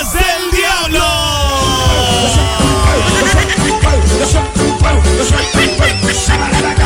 Es 0.00 0.12
del 0.12 0.50
diablo. 0.50 1.30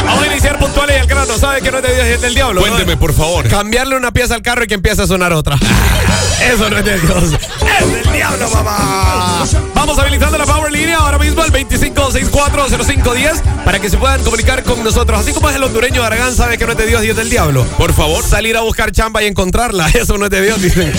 Vamos 0.05 0.23
a 0.23 0.27
iniciar 0.27 0.59
puntuales 0.59 0.97
y 0.97 1.01
al 1.01 1.07
grano. 1.07 1.39
¿Sabe 1.39 1.63
que 1.63 1.71
no 1.71 1.79
es 1.79 1.83
de 1.85 1.95
Dios 1.95 2.07
y 2.07 2.11
es 2.13 2.21
del 2.21 2.35
diablo? 2.35 2.61
no? 2.61 2.67
Cuénteme, 2.67 2.97
por 2.97 3.13
favor. 3.15 3.49
Cambiarle 3.49 3.97
una 3.97 4.13
pieza 4.13 4.35
al 4.35 4.43
carro 4.43 4.65
y 4.65 4.67
que 4.67 4.75
empiece 4.75 5.03
a 5.03 5.07
sonar 5.07 5.33
otra. 5.33 5.57
Eso 6.43 6.69
no 6.69 6.77
es 6.79 6.85
de 6.85 6.99
Dios. 7.01 7.25
Es 7.81 7.93
del 8.05 8.13
diablo, 8.13 8.49
papá. 8.51 9.45
Vamos 9.75 9.99
habilitando 9.99 10.37
la 10.39 10.45
Power 10.45 10.73
Línea 10.73 10.97
ahora 10.99 11.19
mismo 11.19 11.43
al 11.43 11.51
25640510 11.53 13.43
para 13.65 13.79
que 13.79 13.89
se 13.91 13.97
puedan 13.97 14.23
comunicar 14.23 14.63
con 14.63 14.83
nosotros. 14.85 15.21
Así 15.21 15.33
como 15.33 15.49
es 15.51 15.57
el 15.57 15.63
hondureño 15.63 16.03
Aragán 16.03 16.35
sabe 16.35 16.59
que 16.59 16.67
no 16.67 16.73
es 16.73 16.79
de 16.79 16.87
Dios 16.87 17.05
y 17.05 17.11
es 17.11 17.17
del 17.17 17.31
diablo. 17.31 17.65
Por 17.79 17.93
favor. 17.93 18.23
Salir 18.25 18.57
a 18.57 18.61
buscar 18.61 18.93
chamba 18.93 19.23
y 19.23 19.27
encontrarla. 19.27 19.89
Eso 19.95 20.19
no 20.19 20.25
es 20.27 20.31
de 20.31 20.43
Dios, 20.43 20.61
dice. 20.61 20.93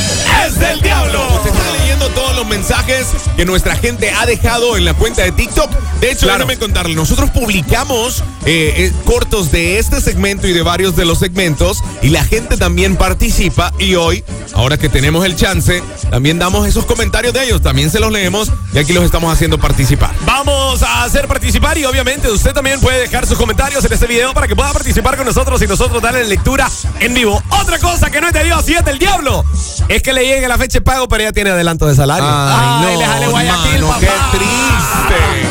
Es 0.48 0.60
del 0.60 0.82
diablo. 0.82 1.28
Usted 1.36 1.52
está 1.52 1.72
leyendo 1.80 2.08
todos 2.10 2.36
los 2.36 2.46
mensajes 2.48 3.08
que 3.36 3.46
nuestra 3.46 3.76
gente 3.76 4.12
ha 4.12 4.26
dejado 4.26 4.78
en 4.78 4.86
la 4.86 4.94
cuenta 4.94 5.24
de 5.24 5.32
TikTok. 5.32 5.70
De 6.00 6.12
hecho, 6.12 6.26
Claro. 6.26 6.40
déjame 6.40 6.58
contarle, 6.86 6.96
nosotros 6.96 7.32
publicamos 7.32 8.24
eh, 8.46 8.74
eh, 8.78 8.94
cortos 9.06 9.52
de 9.52 9.80
este 9.80 10.02
segmento 10.02 10.48
y 10.48 10.54
de 10.54 10.62
varios 10.62 10.96
de 10.96 11.06
los 11.06 11.20
segmentos 11.20 11.84
y 12.02 12.10
la 12.10 12.24
gente 12.24 12.58
también 12.58 12.96
participa 12.96 13.74
y 13.80 13.96
hoy, 13.96 14.24
ahora 14.54 14.78
que 14.78 14.88
tenemos 14.90 15.26
el 15.26 15.36
chance, 15.36 15.82
también 16.10 16.38
damos 16.38 16.68
esos 16.68 16.86
comentarios 16.86 17.34
de 17.34 17.44
ellos, 17.44 17.62
también 17.62 17.90
se 17.90 18.00
los 18.00 18.12
leemos 18.12 18.52
y 18.74 18.78
aquí 18.78 18.94
los 18.94 19.04
estamos 19.04 19.34
haciendo 19.34 19.58
participar. 19.58 20.12
Vamos 20.26 20.84
a 20.84 21.04
hacer 21.04 21.28
participar 21.28 21.78
y 21.78 21.86
obviamente 21.86 22.30
usted 22.30 22.54
también 22.54 22.80
puede 22.80 23.00
dejar 23.00 23.26
sus 23.26 23.38
comentarios 23.38 23.84
en 23.84 23.94
este 23.94 24.06
video 24.06 24.34
para 24.34 24.48
que 24.48 24.56
pueda 24.56 24.72
participar 24.72 25.18
con 25.18 25.26
nosotros 25.26 25.62
y 25.62 25.68
nosotros 25.68 26.02
darle 26.02 26.24
lectura 26.26 26.70
en 27.00 27.14
vivo. 27.14 27.42
Otra 27.50 27.80
cosa 27.80 28.12
que 28.12 28.22
no 28.22 28.28
es 28.28 28.34
de 28.34 28.44
Dios 28.44 28.70
y 28.70 28.74
es 28.74 28.86
del 28.86 29.00
diablo 29.00 29.44
es 29.88 30.02
que 30.02 30.14
le 30.14 30.26
llegue 30.26 30.48
la 30.48 30.58
fecha 30.58 30.80
de 30.80 30.82
pago 30.82 31.08
pero 31.08 31.24
ya 31.24 31.32
tiene 31.32 31.50
adelanto 31.50 31.88
de 31.88 31.96
salario. 31.96 32.28
Ay, 32.30 32.98
le 32.98 33.06
jale 33.06 33.26
no, 33.26 33.32
Guayaquil, 33.32 33.82
mano, 33.82 33.88
papá. 33.88 34.00
qué 34.00 34.38
triste. 34.38 35.45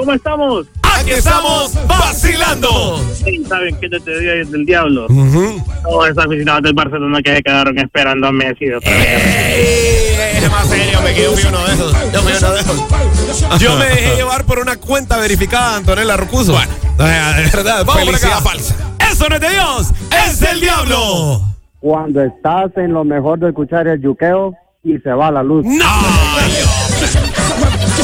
¿Cómo 0.00 0.14
estamos? 0.14 0.66
Aquí 0.82 1.10
estamos 1.10 1.74
vacilando. 1.86 3.04
Sí, 3.22 3.44
Saben 3.46 3.76
que 3.78 3.86
este 3.94 4.18
día 4.18 4.32
es 4.36 4.50
del 4.50 4.64
diablo. 4.64 5.06
Todos 5.08 6.08
esos 6.08 6.24
aficionados 6.24 6.62
del 6.62 6.72
Barcelona 6.72 7.20
que 7.22 7.36
se 7.36 7.42
quedaron 7.42 7.78
esperando 7.78 8.28
a 8.28 8.32
Messi. 8.32 8.64
Es 8.64 10.50
más 10.50 10.66
serio, 10.68 11.02
me 11.02 11.12
quedé 11.12 11.28
fui 11.28 11.42
uno 11.46 11.66
de 11.66 11.74
esos. 11.74 11.92
Yo 12.12 12.20
fui 12.22 12.32
uno 12.32 12.50
de 12.50 12.60
esos. 12.60 13.60
Yo 13.60 13.76
me 13.76 13.84
dejé 13.84 14.16
llevar 14.16 14.46
por 14.46 14.58
una 14.58 14.76
cuenta 14.76 15.18
verificada 15.18 15.72
de 15.72 15.76
Antonella 15.76 16.16
Rocuso. 16.16 16.52
Bueno, 16.52 16.72
de 16.96 17.50
verdad. 17.54 17.84
Vamos 17.84 18.04
por 18.06 18.14
acá. 18.14 18.40
falsa. 18.40 18.74
Eso 19.12 19.28
no 19.28 19.34
es 19.34 19.40
de 19.42 19.50
Dios, 19.50 19.92
es 20.26 20.40
del 20.40 20.60
diablo. 20.62 21.42
cuando 21.78 22.22
estás 22.22 22.74
en 22.76 22.94
lo 22.94 23.04
mejor 23.04 23.38
de 23.38 23.48
escuchar 23.48 23.86
el 23.86 24.00
yuqueo 24.00 24.54
y 24.82 24.96
se 24.98 25.10
va 25.10 25.30
la 25.30 25.42
luz. 25.42 25.66
¡No! 25.66 25.84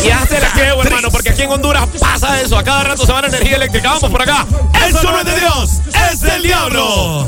Y 0.06 0.11
hace 0.11 0.41
la 0.41 0.53
quedo, 0.53 0.83
hermano, 0.83 1.11
porque 1.11 1.31
aquí 1.31 1.43
en 1.43 1.50
Honduras 1.50 1.87
pasa 1.99 2.41
eso. 2.41 2.56
A 2.56 2.62
cada 2.65 2.84
rato 2.84 3.05
se 3.05 3.12
va 3.12 3.22
la 3.22 3.28
energía 3.28 3.56
eléctrica. 3.56 3.91
Vamos 3.94 4.11
por 4.11 4.22
acá. 4.22 4.47
Eso 4.89 5.03
no 5.11 5.19
es 5.21 5.25
de 5.27 5.41
Dios, 5.41 5.71
es 6.12 6.21
del 6.21 6.43
diablo. 6.43 7.27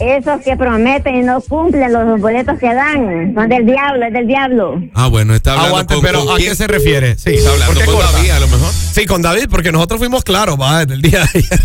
Esos 0.00 0.40
que 0.42 0.56
prometen 0.56 1.14
y 1.14 1.22
no 1.22 1.40
cumplen 1.42 1.92
los 1.92 2.20
boletos 2.20 2.58
que 2.58 2.74
dan 2.74 3.32
son 3.34 3.48
del 3.48 3.64
diablo, 3.66 4.04
es 4.06 4.12
del 4.12 4.26
diablo. 4.26 4.82
Ah, 4.94 5.06
bueno, 5.06 5.32
está 5.34 5.52
hablando 5.52 5.68
Aguante, 5.76 5.94
con- 5.94 6.02
pero 6.02 6.24
con 6.24 6.34
¿a 6.34 6.36
quién? 6.38 6.48
qué 6.50 6.56
se 6.56 6.66
refiere? 6.66 7.16
Sí, 7.16 7.34
Está 7.34 7.50
hablando 7.52 7.72
¿por 7.74 7.80
qué 7.82 7.86
con 7.86 7.94
corta? 8.00 8.12
David, 8.12 8.30
a 8.30 8.40
lo 8.40 8.48
mejor. 8.48 8.72
Sí, 8.92 9.06
con 9.06 9.22
David, 9.22 9.46
porque 9.48 9.70
nosotros 9.70 9.98
fuimos 10.00 10.24
claros, 10.24 10.60
va, 10.60 10.80
desde 10.80 10.94
el 10.94 11.02
día 11.02 11.20
de 11.20 11.38
ayer. 11.38 11.60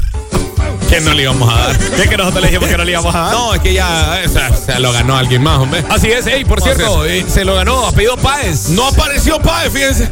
Que 0.89 1.01
no 1.01 1.13
le 1.13 1.23
íbamos 1.23 1.49
a 1.53 1.67
dar. 1.67 1.77
¿Qué 1.77 2.07
que 2.07 2.17
nosotros 2.17 2.41
le 2.41 2.47
dijimos 2.49 2.69
que 2.69 2.77
no 2.77 2.83
le 2.85 2.91
íbamos 2.91 3.13
a 3.13 3.19
dar? 3.19 3.31
No, 3.33 3.53
es 3.53 3.61
que 3.61 3.73
ya 3.73 4.21
o 4.25 4.29
sea, 4.29 4.55
se 4.55 4.79
lo 4.79 4.91
ganó 4.93 5.17
alguien 5.17 5.43
más, 5.43 5.59
hombre. 5.59 5.83
Así 5.89 6.07
es, 6.11 6.25
ey, 6.27 6.45
por 6.45 6.59
¿Cómo 6.59 6.73
cierto, 6.73 7.05
eh, 7.05 7.25
se 7.27 7.43
lo 7.45 7.55
ganó, 7.55 7.85
apellido 7.87 8.15
Páez. 8.17 8.69
No 8.69 8.87
apareció 8.87 9.39
Pae, 9.39 9.69
fíjense. 9.69 10.09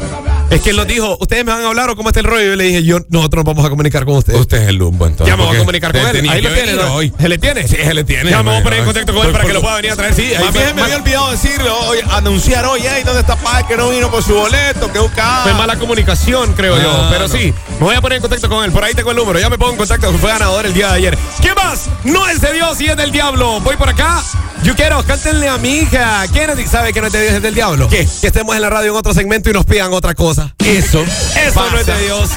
Es 0.49 0.61
que 0.61 0.69
él 0.69 0.75
nos 0.77 0.85
dijo, 0.87 1.17
¿ustedes 1.19 1.43
me 1.43 1.51
van 1.51 1.63
a 1.63 1.67
hablar 1.67 1.89
o 1.89 1.95
cómo 1.95 2.09
está 2.09 2.19
el 2.19 2.25
rollo? 2.27 2.43
Y 2.43 2.47
yo 2.49 2.55
le 2.55 2.63
dije, 2.65 2.83
yo, 2.83 2.99
nosotros 3.09 3.43
nos 3.43 3.53
vamos 3.55 3.65
a 3.65 3.69
comunicar 3.69 4.05
con 4.05 4.17
ustedes. 4.17 4.39
Usted 4.39 4.57
es 4.61 4.69
el 4.69 4.75
lumbo, 4.75 5.07
entonces. 5.07 5.27
Ya 5.33 5.37
me 5.37 5.43
voy 5.45 5.55
a 5.55 5.59
comunicar 5.59 5.91
con 5.91 6.01
él. 6.15 6.29
Ahí 6.29 6.41
lo 6.41 6.53
tiene, 6.53 6.73
¿no? 6.73 6.93
hoy. 6.93 7.11
¿Se 7.19 7.27
le 7.29 7.37
tiene? 7.39 7.67
Sí, 7.67 7.75
se 7.77 7.93
le 7.93 8.03
tiene. 8.03 8.29
Ya 8.29 8.43
me 8.43 8.51
voy 8.51 8.59
a 8.59 8.63
poner 8.63 8.79
en 8.79 8.85
contacto 8.85 9.13
con 9.13 9.25
él 9.25 9.31
Por- 9.31 9.41
para 9.41 9.43
que 9.45 9.47
por- 9.49 9.55
lo 9.55 9.61
pueda 9.61 9.75
venir 9.77 9.91
a 9.91 9.95
traer. 9.95 10.13
Sí, 10.13 10.33
ahí 10.35 10.73
me 10.75 10.81
había 10.83 10.97
olvidado 10.97 11.31
decirle, 11.31 11.69
hoy, 11.69 11.97
anunciar 12.11 12.65
hoy, 12.65 12.81
hey, 12.83 13.01
¿dónde 13.03 13.21
está 13.21 13.35
Pae 13.37 13.65
que 13.65 13.75
no 13.75 13.89
vino 13.89 14.11
por 14.11 14.23
su 14.23 14.35
boleto? 14.35 14.91
Que 14.91 14.99
busca. 14.99 15.41
Fue 15.43 15.53
mala 15.55 15.77
comunicación, 15.77 16.53
creo 16.53 16.79
yo. 16.79 16.91
Ah, 16.91 17.09
Pero 17.11 17.27
sí, 17.27 17.53
me 17.79 17.85
voy 17.85 17.95
a 17.95 18.01
poner 18.01 18.17
en 18.17 18.21
contacto 18.21 18.47
con 18.47 18.63
él. 18.63 18.71
Por 18.71 18.83
ahí 18.83 18.93
tengo 18.93 19.09
el 19.11 19.17
número. 19.17 19.39
Ya 19.39 19.49
me 19.49 19.57
pongo 19.57 19.71
en 19.71 19.77
contacto. 19.77 20.13
Fue 20.13 20.29
ganador 20.29 20.64
el 20.65 20.73
día 20.73 20.87
de 20.89 20.93
ayer. 20.95 21.17
¿Qué 21.41 21.53
más? 21.53 21.89
No 22.03 22.27
es 22.27 22.41
de 22.41 22.53
Dios 22.53 22.79
y 22.81 22.87
es 22.87 22.97
del 22.97 23.11
diablo. 23.11 23.59
Voy 23.61 23.75
por 23.77 23.89
acá. 23.89 24.21
Yo 24.63 24.75
quiero, 24.75 25.03
cántenle 25.03 25.47
a 25.47 25.57
mi 25.57 25.77
hija. 25.79 26.23
¿Quién 26.31 26.49
es- 26.49 26.69
sabe 26.69 26.91
que 26.91 26.99
no 27.01 27.07
es 27.07 27.13
de 27.13 27.21
Dios 27.21 27.33
y 27.33 27.35
es 27.37 27.41
del 27.43 27.53
diablo? 27.55 27.87
¿Qué? 27.87 28.07
Que 28.21 28.27
estemos 28.27 28.55
en 28.55 28.61
la 28.61 28.69
radio 28.69 28.91
en 28.91 28.97
otro 28.97 29.13
segmento 29.13 29.49
y 29.49 29.53
nos 29.53 29.65
pidan 29.65 29.93
otra 29.93 30.15
cosa. 30.15 30.53
Eso. 30.59 31.03
Eso 31.03 31.69
no 31.71 31.77
es 31.77 31.85
de 31.85 31.99
Dios. 32.03 32.29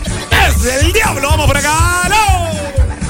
Es 0.47 0.62
del 0.62 0.93
diablo. 0.93 1.28
Vamos 1.31 1.47
por 1.47 1.56
acá. 1.56 2.03
¡No! 2.09 2.49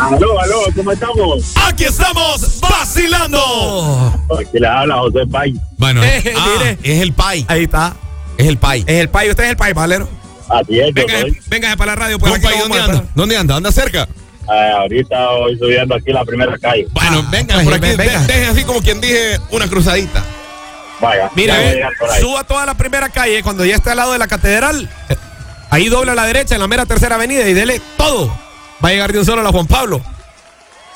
Aló, 0.06 0.40
aló, 0.40 0.60
¿cómo 0.76 0.92
estamos? 0.92 1.44
Aquí 1.66 1.84
estamos 1.84 2.60
vacilando. 2.60 4.14
Aquí 4.38 4.58
le 4.60 4.66
habla 4.68 4.98
José 4.98 5.20
Pay. 5.30 5.54
Bueno, 5.76 6.04
Eh, 6.04 6.34
ah, 6.36 6.48
mire. 6.58 6.78
es 6.82 7.02
el 7.02 7.12
Pai. 7.12 7.44
Ahí 7.48 7.64
está. 7.64 7.94
Es 8.36 8.46
el 8.46 8.56
Pai. 8.58 8.84
Es 8.86 9.00
el 9.00 9.08
pay. 9.08 9.30
Usted 9.30 9.44
es 9.44 9.50
el 9.50 9.56
pay, 9.56 9.72
valero. 9.72 10.08
Así 10.48 10.78
es, 10.78 10.94
Venga, 11.48 11.76
para 11.76 11.92
la 11.92 11.96
radio. 11.96 12.18
Pues, 12.20 12.40
¿Dónde 12.40 12.80
anda? 12.80 13.04
¿Dónde 13.14 13.36
anda? 13.36 13.56
¿Anda 13.56 13.72
cerca? 13.72 14.08
Ah, 14.48 14.78
ahorita 14.80 15.28
voy 15.32 15.58
subiendo 15.58 15.94
aquí 15.94 16.10
la 16.12 16.24
primera 16.24 16.56
calle. 16.58 16.86
Bueno, 16.90 17.22
Ah, 17.24 17.28
venga, 17.30 17.54
pues, 17.54 17.64
por 17.66 17.74
aquí. 17.74 17.82
ven- 17.88 17.96
venga. 17.98 18.20
de- 18.20 18.26
Deje 18.26 18.46
así 18.46 18.64
como 18.64 18.80
quien 18.80 19.00
dije 19.00 19.38
una 19.50 19.68
cruzadita. 19.68 20.24
Vaya. 21.00 21.30
Mira, 21.34 21.56
suba 22.20 22.42
toda 22.44 22.66
la 22.66 22.74
primera 22.74 23.08
calle 23.08 23.42
cuando 23.42 23.64
ya 23.64 23.76
esté 23.76 23.90
al 23.90 23.98
lado 23.98 24.12
de 24.12 24.18
la 24.18 24.26
catedral. 24.26 24.88
eh, 25.08 25.16
Ahí 25.70 25.88
dobla 25.90 26.12
a 26.12 26.14
la 26.14 26.24
derecha 26.24 26.54
en 26.54 26.62
la 26.62 26.66
mera 26.66 26.86
tercera 26.86 27.16
avenida 27.16 27.46
y 27.46 27.52
dele 27.52 27.80
todo. 27.98 28.28
Va 28.82 28.88
a 28.88 28.92
llegar 28.92 29.12
de 29.12 29.18
un 29.18 29.26
solo 29.26 29.42
a 29.42 29.44
la 29.44 29.50
Juan 29.50 29.66
Pablo. 29.66 30.00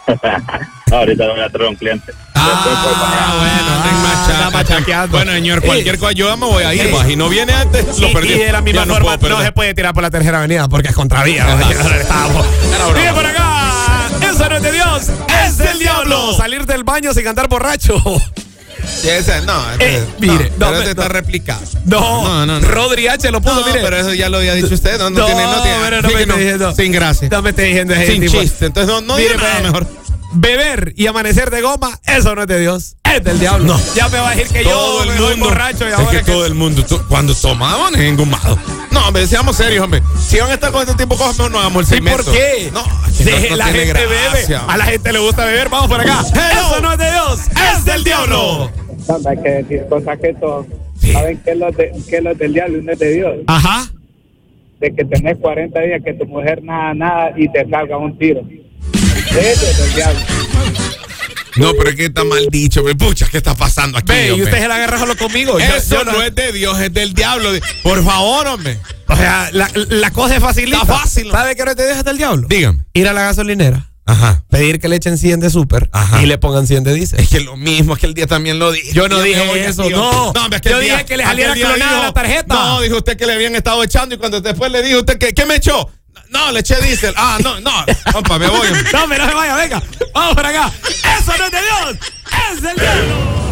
No, 0.07 0.17
ahorita 0.97 1.29
voy 1.29 1.41
a 1.41 1.49
traer 1.51 1.69
un 1.69 1.77
cliente. 1.77 2.13
Ah, 2.35 3.35
bueno, 3.39 4.51
machaqueando. 4.51 5.17
Bueno, 5.19 5.33
señor, 5.33 5.63
cualquier 5.63 5.99
cosa 5.99 6.13
yo 6.13 6.35
me 6.37 6.47
voy 6.47 6.65
a 6.65 6.75
ir, 6.75 6.87
y- 6.87 6.89
pues, 6.89 7.17
no 7.17 7.29
viene 7.29 7.53
antes, 7.53 7.99
lo 7.99 8.09
y, 8.09 8.13
perdí. 8.15 8.33
y 8.33 8.39
de 8.39 8.53
la 8.53 8.61
misma 8.63 8.87
forma 8.87 9.17
no, 9.17 9.43
se 9.43 9.53
puede 9.53 9.75
tirar 9.75 9.93
por 9.95 10.03
la 10.03 10.11
tercera 10.11 10.39
avenida 10.39 10.67
porque 10.69 10.89
es 10.89 10.95
contravía. 10.95 11.45
Mire 12.97 13.13
por 13.13 13.27
acá. 13.27 13.42
Eso 14.33 14.49
no 14.49 14.57
es 14.57 14.63
de 14.63 14.73
Dios, 14.73 15.03
es 15.47 15.59
del 15.59 15.79
diablo. 15.79 16.35
Salir 16.37 16.65
del 16.67 16.85
baño 16.85 17.13
sin 17.13 17.27
andar 17.27 17.49
borracho. 17.49 18.03
Sí, 19.01 19.09
ese, 19.09 19.41
no, 19.43 19.71
ese- 19.75 19.99
Eh, 19.99 20.07
mire, 20.19 20.51
no, 20.59 20.67
no, 20.67 20.73
pero 20.73 20.81
ese 20.83 20.91
está 20.91 21.03
no. 21.05 21.09
replicado. 21.11 21.61
No, 21.85 22.23
No, 22.25 22.47
no, 22.47 22.61
no. 22.61 22.69
Rodri 22.69 23.07
H 23.09 23.31
lo 23.31 23.41
puso, 23.41 23.61
No, 23.61 23.67
mire. 23.67 23.81
pero 23.81 23.97
eso 23.97 24.13
ya 24.13 24.29
lo 24.29 24.39
había 24.39 24.55
dicho 24.55 24.75
usted. 24.75 24.99
No, 24.99 25.09
no, 25.11 25.21
No, 25.21 25.27
tiene, 25.27 25.43
no 25.45 25.63
tiene. 25.63 25.79
pero 25.85 26.03
no 26.03 26.09
sí 26.09 26.15
me 26.15 26.27
no, 26.27 26.33
esté 26.35 26.43
diciendo. 26.45 26.75
Sin 26.75 26.93
gracia. 26.93 27.29
No 27.31 27.43
me 27.43 27.51
esté 27.51 27.63
diciendo 27.63 27.95
ese 27.95 28.07
sin 28.13 28.21
tipo. 28.23 28.41
chiste. 28.41 28.67
Entonces 28.67 28.93
no, 28.93 29.01
no 29.03 29.17
Mire, 29.17 29.35
diga 29.35 29.43
nada 29.49 29.61
mejor. 29.61 29.87
Beber 30.35 30.95
y 30.97 31.07
amanecer 31.07 31.51
de 31.51 31.61
goma, 31.61 31.99
eso 32.07 32.35
no 32.35 32.43
es 32.43 32.49
de 32.49 32.59
Dios, 32.59 32.97
es 33.17 33.25
del 33.25 33.39
diablo. 33.41 33.65
No. 33.75 33.81
Ya 33.95 34.09
me 34.09 34.19
va 34.19 34.31
a 34.31 34.35
decir 34.35 34.53
que 34.53 34.65
todo 34.65 35.05
yo 35.05 35.13
el 35.13 35.19
me 35.19 35.31
mundo. 35.37 35.47
borracho 35.47 35.85
y 35.85 35.89
es 35.89 35.95
ahora 35.95 36.11
que, 36.11 36.17
que- 36.19 36.33
todo 36.33 36.47
el 36.47 36.55
mundo, 36.55 36.85
cuando 37.09 37.35
tomaban, 37.35 37.95
es 37.95 38.01
engomado. 38.01 38.59
No, 38.91 39.07
hombre, 39.09 39.27
seamos 39.27 39.57
serios, 39.57 39.85
hombre. 39.85 40.03
Si 40.27 40.39
van 40.39 40.51
a 40.51 40.55
estar 40.55 40.71
con 40.73 40.83
este 40.83 40.95
tipo 40.95 41.15
de 41.15 41.19
cosas, 41.21 41.37
mejor 41.39 41.51
no 41.53 41.59
hagamos 41.61 41.81
el 41.81 41.87
¿Sí, 41.87 41.95
segmento. 41.95 42.25
por 42.25 42.33
qué? 42.33 42.71
No, 42.73 42.83
no 42.83 43.57
la 43.57 43.65
gente 43.67 43.87
gracia. 44.07 44.07
bebe. 44.09 44.57
A 44.73 44.77
la 44.77 44.85
gente 44.85 45.13
le 45.13 45.19
gusta 45.19 45.45
beber. 45.45 45.69
Vamos 45.69 45.89
por 45.89 46.01
acá. 46.01 46.21
Eso 46.23 46.81
no 46.81 46.93
es 46.93 46.99
de 46.99 47.11
Dios, 47.11 47.41
es 47.77 47.85
del 47.85 48.05
diablo. 48.05 48.71
No, 49.09 49.29
hay 49.29 49.37
que 49.43 49.49
decir 49.51 49.85
cosas 49.89 50.19
que 50.21 50.33
todos 50.35 50.67
saben 51.13 51.39
que 51.39 51.51
es 51.51 51.57
lo, 51.57 51.71
de, 51.73 51.93
que 52.09 52.17
es 52.19 52.23
lo 52.23 52.35
del 52.35 52.53
diablo 52.53 52.79
y 52.79 52.83
no 52.83 52.93
es 52.93 52.99
de 52.99 53.11
Dios. 53.15 53.35
Ajá. 53.49 53.87
De 54.81 54.95
que 54.95 55.05
tenés 55.05 55.39
40 55.39 55.81
días 55.81 56.01
que 56.05 56.13
tu 56.15 56.25
mujer 56.27 56.63
nada, 56.63 56.95
nada 56.95 57.33
y 57.37 57.49
te 57.51 57.69
salga 57.69 57.97
un 57.99 58.17
tiro. 58.19 58.43
Eso 58.93 59.67
es 59.67 59.79
del 59.79 59.95
diablo. 59.95 60.21
No, 61.57 61.73
pero 61.75 61.91
es 61.91 61.97
que 61.97 62.07
está 62.07 62.25
mal 62.25 62.47
dicho. 62.51 62.83
Pucha, 62.99 63.27
¿qué 63.31 63.37
está 63.39 63.55
pasando 63.55 63.99
aquí? 63.99 64.13
Ve, 64.13 64.29
y 64.37 64.43
usted 64.43 64.59
se 64.59 64.69
la 64.69 64.77
agarra 64.77 64.99
solo 64.99 65.17
conmigo. 65.17 65.59
Eso 65.59 65.99
yo 65.99 66.05
no, 66.05 66.23
es 66.23 66.35
de 66.35 66.53
Dios, 66.53 66.81
es 66.81 66.93
del 66.93 67.15
diablo. 67.15 67.51
Por 67.83 68.05
favor, 68.05 68.47
hombre. 68.47 68.79
O 69.09 69.17
sea, 69.17 69.51
la, 69.53 69.71
la 69.75 70.11
cosa 70.11 70.37
es 70.37 70.43
facilita. 70.43 70.83
Está 70.83 70.99
fácil, 70.99 71.29
¿no? 71.29 71.33
¿Sabe 71.33 71.55
que 71.55 71.65
no 71.65 71.71
es 71.73 71.77
de 71.77 71.87
Dios, 71.87 71.99
es 71.99 72.05
del 72.05 72.17
diablo? 72.17 72.47
Dígame. 72.49 72.85
Ir 72.95 73.09
a 73.09 73.13
la 73.13 73.23
gasolinera, 73.23 73.91
Ajá. 74.07 74.45
pedir 74.49 74.81
que 74.81 74.89
le 74.89 74.97
echen 74.97 75.19
100 75.19 75.41
de 75.41 75.51
súper 75.51 75.91
y 76.23 76.27
le 76.27 76.39
pongan 76.39 76.67
100 76.67 76.85
de 76.85 76.95
diésel. 76.95 77.21
Es 77.21 77.29
que 77.29 77.41
lo 77.41 77.57
mismo, 77.57 77.95
es 77.95 78.01
que 78.01 78.07
el 78.07 78.15
día 78.15 78.27
también 78.27 78.59
lo 78.59 78.73
dije. 78.73 78.93
Yo 78.93 79.09
no 79.09 79.21
dije 79.21 79.67
eso, 79.67 79.89
no. 79.91 80.33
es 80.51 80.61
Yo 80.63 80.79
dije 80.81 81.05
que 81.05 81.17
le 81.17 81.25
saliera 81.25 81.55
clonada 81.55 82.03
la 82.03 82.13
tarjeta. 82.13 82.55
No, 82.55 82.81
dijo 82.81 82.97
usted 82.97 83.17
que 83.17 83.27
le 83.27 83.35
habían 83.35 83.55
estado 83.55 83.83
echando 83.83 84.15
y 84.15 84.19
cuando 84.19 84.41
después 84.41 84.73
le 84.73 84.83
dijo 84.83 85.01
usted 85.01 85.19
que, 85.19 85.35
¿qué 85.35 85.45
me 85.45 85.57
echó? 85.57 85.91
No, 86.33 86.51
le 86.51 86.61
eché 86.61 86.81
diésel. 86.81 87.15
Ah, 87.17 87.39
no, 87.43 87.61
no. 87.61 87.85
Compa, 88.13 88.39
me 88.39 88.49
voy. 88.49 88.69
No, 88.93 89.07
pero 89.09 89.25
no 89.25 89.29
se 89.29 89.35
vaya, 89.35 89.55
venga. 89.57 89.83
Vamos 90.15 90.35
por 90.35 90.47
acá. 90.47 90.73
Eso 90.87 91.33
no 91.39 91.45
es 91.45 91.51
de 91.51 91.59
Dios, 91.61 91.97
es 92.55 92.63
del 92.63 92.77
diablo. 92.77 93.43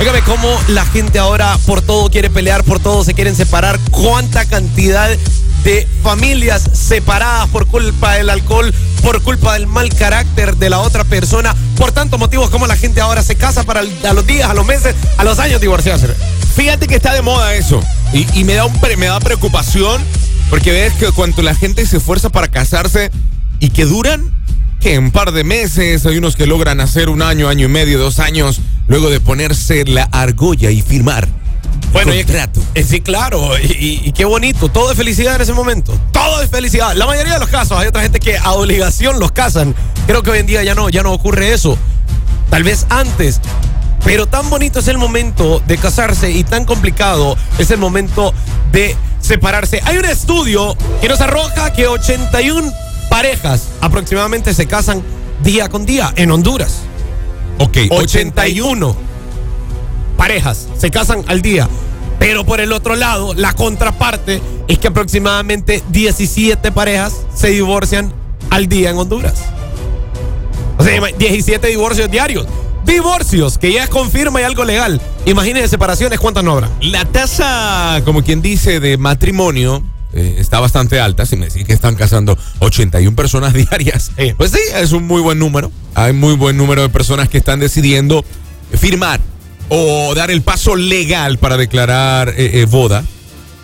Óigame, 0.00 0.22
cómo 0.22 0.60
la 0.68 0.84
gente 0.86 1.18
ahora 1.18 1.56
por 1.66 1.80
todo 1.80 2.10
quiere 2.10 2.28
pelear, 2.28 2.64
por 2.64 2.80
todo 2.80 3.04
se 3.04 3.14
quieren 3.14 3.34
separar. 3.36 3.78
Cuánta 3.90 4.44
cantidad 4.44 5.08
de 5.62 5.88
familias 6.02 6.62
separadas 6.74 7.48
por 7.48 7.66
culpa 7.66 8.14
del 8.14 8.28
alcohol, 8.28 8.74
por 9.02 9.22
culpa 9.22 9.54
del 9.54 9.66
mal 9.66 9.88
carácter 9.94 10.56
de 10.56 10.68
la 10.68 10.80
otra 10.80 11.04
persona, 11.04 11.54
por 11.76 11.92
tantos 11.92 12.18
motivos 12.20 12.50
como 12.50 12.66
la 12.66 12.76
gente 12.76 13.00
ahora 13.00 13.22
se 13.22 13.36
casa 13.36 13.62
para 13.64 13.80
el- 13.80 14.06
a 14.06 14.12
los 14.12 14.26
días, 14.26 14.50
a 14.50 14.54
los 14.54 14.66
meses, 14.66 14.94
a 15.16 15.24
los 15.24 15.38
años 15.38 15.60
divorciarse. 15.60 16.08
Fíjate 16.54 16.86
que 16.86 16.96
está 16.96 17.12
de 17.14 17.22
moda 17.22 17.54
eso. 17.54 17.80
Y, 18.12 18.26
y 18.38 18.44
me, 18.44 18.54
da 18.54 18.64
un 18.64 18.72
me 18.98 19.06
da 19.06 19.18
preocupación 19.20 20.02
porque 20.50 20.70
ves 20.72 20.92
que 20.94 21.10
cuando 21.12 21.42
la 21.42 21.54
gente 21.54 21.84
se 21.86 21.96
esfuerza 21.96 22.28
para 22.30 22.48
casarse 22.48 23.10
y 23.60 23.70
que 23.70 23.84
duran, 23.86 24.30
que 24.80 24.98
un 24.98 25.10
par 25.10 25.32
de 25.32 25.42
meses, 25.44 26.04
hay 26.06 26.18
unos 26.18 26.36
que 26.36 26.46
logran 26.46 26.80
hacer 26.80 27.08
un 27.08 27.22
año, 27.22 27.48
año 27.48 27.66
y 27.66 27.68
medio, 27.68 27.98
dos 27.98 28.18
años, 28.18 28.60
luego 28.86 29.10
de 29.10 29.18
ponerse 29.20 29.84
la 29.86 30.04
argolla 30.04 30.70
y 30.70 30.82
firmar. 30.82 31.26
Bueno, 31.92 32.12
y- 32.14 32.24
eh, 32.74 32.84
sí, 32.84 33.00
claro, 33.00 33.58
y, 33.58 33.66
y- 33.72 34.00
y 34.04 34.12
qué 34.12 34.24
bonito, 34.24 34.68
todo 34.68 34.90
es 34.90 34.96
felicidad 34.96 35.36
en 35.36 35.40
ese 35.42 35.52
momento, 35.54 35.98
todo 36.12 36.42
es 36.42 36.50
felicidad. 36.50 36.94
La 36.94 37.06
mayoría 37.06 37.34
de 37.34 37.38
los 37.40 37.48
casos, 37.48 37.78
hay 37.78 37.86
otra 37.88 38.02
gente 38.02 38.20
que 38.20 38.36
a 38.36 38.52
obligación 38.52 39.18
los 39.18 39.32
casan. 39.32 39.74
Creo 40.06 40.22
que 40.22 40.30
hoy 40.30 40.38
en 40.40 40.46
día 40.46 40.62
ya 40.62 40.74
no, 40.74 40.88
ya 40.88 41.02
no 41.02 41.12
ocurre 41.12 41.52
eso. 41.54 41.78
Tal 42.50 42.62
vez 42.64 42.86
antes, 42.90 43.40
pero 44.04 44.26
tan 44.26 44.48
bonito 44.50 44.80
es 44.80 44.88
el 44.88 44.98
momento 44.98 45.62
de 45.66 45.78
casarse 45.78 46.30
y 46.30 46.44
tan 46.44 46.64
complicado 46.64 47.36
es 47.58 47.70
el 47.70 47.78
momento 47.78 48.32
de 48.70 48.96
separarse. 49.20 49.80
Hay 49.84 49.96
un 49.96 50.04
estudio 50.04 50.76
que 51.00 51.08
nos 51.08 51.20
arroja 51.20 51.72
que 51.72 51.86
81 51.86 52.70
parejas 53.08 53.68
aproximadamente 53.80 54.52
se 54.54 54.66
casan 54.66 55.02
día 55.42 55.68
con 55.68 55.86
día 55.86 56.12
en 56.16 56.30
Honduras. 56.30 56.80
Ok, 57.58 57.78
81 57.90 58.94
parejas 60.16 60.68
se 60.78 60.90
casan 60.90 61.24
al 61.28 61.40
día. 61.42 61.68
Pero 62.18 62.44
por 62.44 62.60
el 62.60 62.72
otro 62.72 62.96
lado, 62.96 63.34
la 63.34 63.52
contraparte 63.54 64.40
es 64.68 64.78
que 64.78 64.88
aproximadamente 64.88 65.82
17 65.90 66.72
parejas 66.72 67.14
se 67.34 67.48
divorcian 67.48 68.12
al 68.50 68.68
día 68.68 68.90
en 68.90 68.98
Honduras. 68.98 69.34
O 70.78 70.84
sea, 70.84 70.96
ima- 70.96 71.14
17 71.16 71.66
divorcios 71.68 72.10
diarios. 72.10 72.46
Divorcios, 72.84 73.58
que 73.58 73.72
ya 73.72 73.84
es 73.84 73.88
confirma 73.88 74.40
y 74.40 74.44
algo 74.44 74.64
legal. 74.64 75.00
Imagínense 75.26 75.68
separaciones, 75.68 76.18
¿cuántas 76.20 76.44
no 76.44 76.52
habrá? 76.52 76.70
La 76.82 77.04
tasa, 77.04 78.02
como 78.04 78.22
quien 78.22 78.42
dice, 78.42 78.78
de 78.80 78.98
matrimonio 78.98 79.82
eh, 80.12 80.36
está 80.38 80.60
bastante 80.60 81.00
alta. 81.00 81.24
Si 81.26 81.36
me 81.36 81.46
decís 81.46 81.64
que 81.64 81.72
están 81.72 81.94
casando 81.96 82.36
81 82.60 83.16
personas 83.16 83.52
diarias, 83.54 84.10
Sí. 84.18 84.32
pues 84.36 84.50
sí, 84.52 84.58
es 84.76 84.92
un 84.92 85.06
muy 85.06 85.22
buen 85.22 85.38
número. 85.38 85.70
Hay 85.94 86.12
muy 86.12 86.34
buen 86.34 86.56
número 86.56 86.82
de 86.82 86.88
personas 86.88 87.28
que 87.28 87.38
están 87.38 87.58
decidiendo 87.60 88.24
firmar 88.78 89.20
o 89.70 90.14
dar 90.14 90.30
el 90.30 90.42
paso 90.42 90.76
legal 90.76 91.38
para 91.38 91.56
declarar 91.56 92.28
eh, 92.36 92.60
eh, 92.60 92.66
boda, 92.66 93.02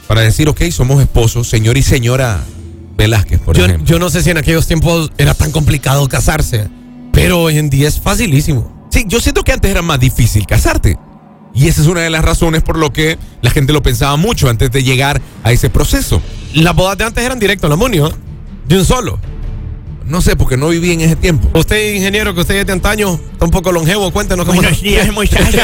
para 0.07 0.23
decir, 0.23 0.49
ok, 0.49 0.63
somos 0.71 1.01
esposos, 1.03 1.47
señor 1.49 1.77
y 1.77 1.83
señora 1.83 2.41
Velázquez, 2.97 3.39
por 3.41 3.57
Yo, 3.57 3.67
ejemplo. 3.67 3.87
yo 3.87 3.99
no 3.99 4.09
sé 4.09 4.23
si 4.23 4.31
en 4.31 4.39
aquellos 4.39 4.67
tiempos 4.67 5.13
era 5.19 5.35
tan 5.35 5.53
complicado 5.53 6.09
casarse, 6.09 6.69
pero 7.13 7.41
hoy 7.43 7.59
en 7.59 7.69
día 7.71 7.87
es 7.87 8.01
facilísimo. 8.01 8.80
Sí, 8.91 9.05
yo 9.07 9.21
siento 9.21 9.43
que 9.43 9.53
antes 9.53 9.71
era 9.71 9.83
más 9.83 10.01
difícil 10.01 10.47
casarte. 10.47 10.99
Y 11.55 11.69
esa 11.69 11.81
es 11.81 11.87
una 11.89 12.01
de 12.01 12.11
las 12.11 12.25
razones 12.25 12.63
por 12.63 12.79
lo 12.79 12.93
que 12.93 13.19
la 13.43 13.51
gente 13.51 13.73
lo 13.73 13.83
pensaba 13.83 14.17
mucho 14.17 14.49
antes 14.49 14.71
de 14.71 14.83
llegar 14.83 15.21
a 15.43 15.53
ese 15.53 15.69
proceso. 15.71 16.23
Las 16.55 16.75
bodas 16.75 16.97
de 16.99 17.05
antes 17.05 17.25
eran 17.25 17.39
directo 17.39 17.67
al 17.67 17.71
matrimonio, 17.71 18.09
¿eh? 18.09 18.15
de 18.67 18.79
un 18.79 18.85
solo. 18.85 19.19
No 20.05 20.21
sé, 20.21 20.35
porque 20.35 20.57
no 20.57 20.69
viví 20.69 20.93
en 20.93 21.03
ese 21.03 21.15
tiempo. 21.15 21.57
Usted, 21.57 21.95
ingeniero, 21.95 22.35
que 22.35 22.41
usted 22.41 22.57
es 22.57 22.67
de 22.67 22.73
antaño, 22.73 23.21
está 23.33 23.45
un 23.45 23.53
poco 23.53 23.71
longevo, 23.71 24.11
cuéntenos 24.11 24.45
cómo 24.45 24.61
Buenos 24.61 24.83
días, 24.83 25.13
muchachos. 25.13 25.61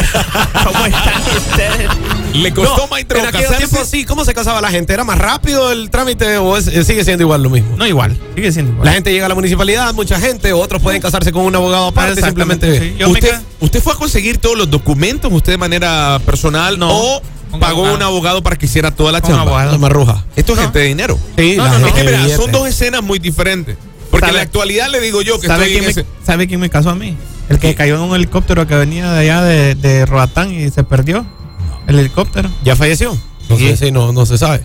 ¿Cómo 0.65 0.87
están 0.87 1.23
ustedes? 1.37 1.91
Le 2.33 2.55
costó, 2.55 2.77
No, 2.77 2.87
maestro, 2.87 3.19
en 3.19 3.27
aquellos 3.27 3.59
sí, 3.85 4.05
¿cómo 4.05 4.25
se 4.25 4.33
casaba 4.35 4.61
la 4.61 4.71
gente? 4.71 4.93
¿Era 4.93 5.05
más 5.05 5.19
rápido 5.19 5.71
el 5.73 5.91
trámite 5.91 6.39
o 6.39 6.57
es- 6.57 6.69
eh, 6.69 6.85
sigue 6.85 7.05
siendo 7.05 7.23
igual 7.25 7.43
lo 7.43 7.51
mismo? 7.51 7.77
No, 7.77 7.87
igual. 7.87 8.19
Sigue 8.35 8.53
siendo 8.53 8.73
igual. 8.73 8.87
La 8.87 8.93
gente 8.93 9.13
llega 9.13 9.27
a 9.27 9.29
la 9.29 9.35
municipalidad, 9.35 9.93
mucha 9.95 10.19
gente, 10.21 10.53
otros 10.53 10.81
pueden 10.83 11.01
casarse 11.03 11.33
con 11.33 11.43
un 11.45 11.55
abogado 11.55 11.87
aparte, 11.89 12.23
simplemente. 12.23 12.79
sí. 12.97 13.05
¿Usted, 13.05 13.31
ca- 13.31 13.43
¿Usted 13.61 13.83
fue 13.83 13.93
a 13.93 13.97
conseguir 13.97 14.39
todos 14.39 14.57
los 14.57 14.71
documentos 14.71 15.33
usted 15.33 15.53
de 15.53 15.59
manera 15.59 16.19
personal 16.25 16.79
No, 16.79 16.89
o 16.91 17.23
pagó 17.61 17.67
abogado. 17.87 17.95
un 17.97 18.03
abogado 18.03 18.43
para 18.43 18.57
que 18.57 18.67
hiciera 18.67 18.91
toda 18.91 19.13
la 19.13 19.21
Con 19.21 19.31
chamba? 19.35 19.65
La 19.67 19.79
marruja. 19.79 20.25
Esto 20.37 20.53
es 20.53 20.59
No. 20.59 20.63
gente 20.65 20.79
de 20.79 20.85
dinero. 20.87 21.19
Sí, 21.37 21.55
No, 21.57 21.69
no, 21.69 21.79
no. 21.81 21.87
Es 21.89 21.93
que 21.93 22.05
mira, 22.05 22.37
son 22.37 22.51
dos 22.53 22.67
escenas 22.69 23.03
muy 23.03 23.19
diferentes. 23.19 23.77
Porque 24.11 24.27
en 24.27 24.31
¿Sabe- 24.31 24.37
la 24.39 24.43
actualidad 24.43 24.89
le 24.91 25.01
digo 25.01 25.21
yo 25.23 25.41
que 25.41 25.47
¿Sabe 25.49 25.65
estoy 25.65 25.77
en 25.79 25.79
quién, 25.85 25.91
ese... 25.91 26.03
me, 26.05 26.25
¿Sabe 26.27 26.47
quién 26.47 26.61
me 26.61 26.71
casó 26.71 26.91
a 26.91 26.95
mí? 26.95 27.17
El 27.49 27.59
que 27.59 27.75
cayó 27.75 27.97
en 27.97 28.01
un 28.03 28.15
helicóptero 28.15 28.67
que 28.67 28.75
venía 28.77 29.13
de 29.13 29.19
allá 29.21 29.43
de, 29.43 29.75
de 29.75 30.07
Roatán 30.07 30.53
y 30.53 30.71
se 30.71 30.83
perdió. 30.85 31.27
El 31.87 31.99
helicóptero. 31.99 32.49
¿Ya 32.65 32.75
falleció? 32.75 33.17
No 33.49 33.57
sé, 33.57 33.77
sí, 33.77 33.91
no, 33.91 34.13
no 34.13 34.27
se 34.27 34.39
sabe. 34.39 34.63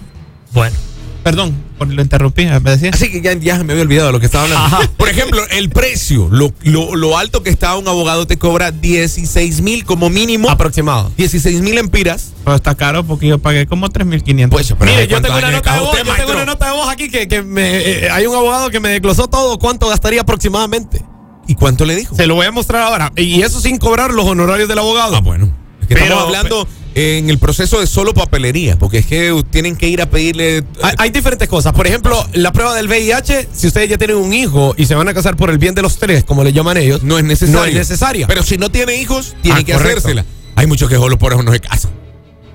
Bueno. 0.54 0.76
Perdón, 1.24 1.56
por 1.78 1.88
lo 1.88 2.02
interrumpí. 2.02 2.46
Me 2.46 2.60
decía. 2.72 2.90
Así 2.92 3.12
que 3.12 3.22
ya, 3.22 3.34
ya 3.34 3.58
se 3.58 3.64
me 3.64 3.74
había 3.74 3.84
olvidado 3.84 4.08
de 4.08 4.14
lo 4.14 4.20
que 4.20 4.26
estaba 4.26 4.46
hablando. 4.46 4.92
Por 4.98 5.08
ejemplo, 5.08 5.44
el 5.52 5.70
precio, 5.70 6.28
lo, 6.32 6.52
lo, 6.64 6.96
lo 6.96 7.16
alto 7.16 7.44
que 7.44 7.52
está 7.52 7.76
un 7.76 7.88
abogado 7.88 8.26
te 8.26 8.38
cobra 8.40 8.72
16 8.72 9.62
mil 9.62 9.86
como 9.86 10.10
mínimo. 10.10 10.50
Aproximado. 10.50 11.12
16 11.18 11.62
mil 11.62 11.78
empiras. 11.78 12.34
Pero 12.44 12.56
está 12.56 12.74
caro 12.74 13.04
porque 13.04 13.28
yo 13.28 13.38
pagué 13.38 13.68
como 13.68 13.88
3.500. 13.88 14.50
Pues, 14.50 14.74
pero 14.80 14.92
Mire, 14.92 15.02
¿de 15.02 15.08
yo 15.10 15.22
tengo 15.22 15.38
una 15.38 15.52
nota 15.52 15.74
de 15.76 15.80
voz, 15.82 15.90
usted, 15.92 16.06
yo 16.08 16.16
tengo 16.16 16.32
una 16.32 16.46
nota 16.46 16.66
de 16.66 16.72
voz 16.72 16.90
aquí 16.90 17.10
que, 17.12 17.28
que 17.28 17.44
me, 17.44 17.78
eh, 17.78 18.10
hay 18.10 18.26
un 18.26 18.36
abogado 18.36 18.72
que 18.72 18.80
me 18.80 18.90
desglosó 18.90 19.28
todo 19.28 19.60
cuánto 19.60 19.90
gastaría 19.90 20.22
aproximadamente. 20.22 21.04
¿Y 21.48 21.54
cuánto 21.54 21.86
le 21.86 21.96
dijo? 21.96 22.16
Se 22.16 22.26
lo 22.26 22.34
voy 22.34 22.48
a 22.48 22.52
mostrar 22.52 22.82
ahora. 22.82 23.12
Y 23.16 23.44
eso 23.44 23.60
sin 23.60 23.78
cobrar 23.78 24.12
los 24.12 24.26
honorarios 24.26 24.68
del 24.68 24.80
abogado. 24.80 25.16
Ah, 25.18 25.22
bueno. 25.22 25.54
Es 25.82 25.88
que 25.88 25.94
Pero- 25.94 26.06
estamos 26.06 26.26
hablando 26.26 26.68
en 26.96 27.30
el 27.30 27.38
proceso 27.40 27.80
de 27.80 27.88
solo 27.88 28.14
papelería, 28.14 28.78
porque 28.78 28.98
es 29.00 29.06
que 29.06 29.44
tienen 29.50 29.76
que 29.76 29.88
ir 29.88 30.02
a 30.02 30.10
pedirle. 30.10 30.64
Hay, 30.84 30.94
hay 30.98 31.10
diferentes 31.10 31.48
cosas. 31.48 31.74
Por 31.74 31.88
ejemplo, 31.88 32.26
la 32.34 32.52
prueba 32.52 32.76
del 32.76 32.88
VIH, 32.88 33.48
si 33.54 33.68
ustedes 33.68 33.90
ya 33.90 33.98
tienen 33.98 34.18
un 34.18 34.34
hijo 34.34 34.74
y 34.78 34.86
se 34.86 34.96
van 34.96 35.08
a 35.08 35.14
casar 35.14 35.36
por 35.38 35.50
el 35.50 35.58
bien 35.58 35.74
de 35.76 35.82
los 35.82 35.98
tres, 35.98 36.24
como 36.26 36.44
le 36.44 36.52
llaman 36.54 36.78
ellos, 36.78 37.04
no 37.04 37.18
es 37.18 37.24
necesario. 37.24 37.60
No 37.62 37.66
es 37.66 37.74
necesaria. 37.76 38.28
Pero 38.28 38.44
si 38.44 38.58
no 38.58 38.70
tiene 38.70 38.96
hijos, 38.96 39.36
tiene 39.42 39.60
Ah, 39.60 39.64
que 39.64 39.72
correcto. 39.74 40.00
hacérsela. 40.00 40.26
Hay 40.56 40.68
muchos 40.68 40.90
que 40.90 40.96
solo 40.96 41.18
por 41.18 41.32
eso 41.34 41.42
no 41.44 41.52
se 41.54 41.60
casan. 41.62 41.92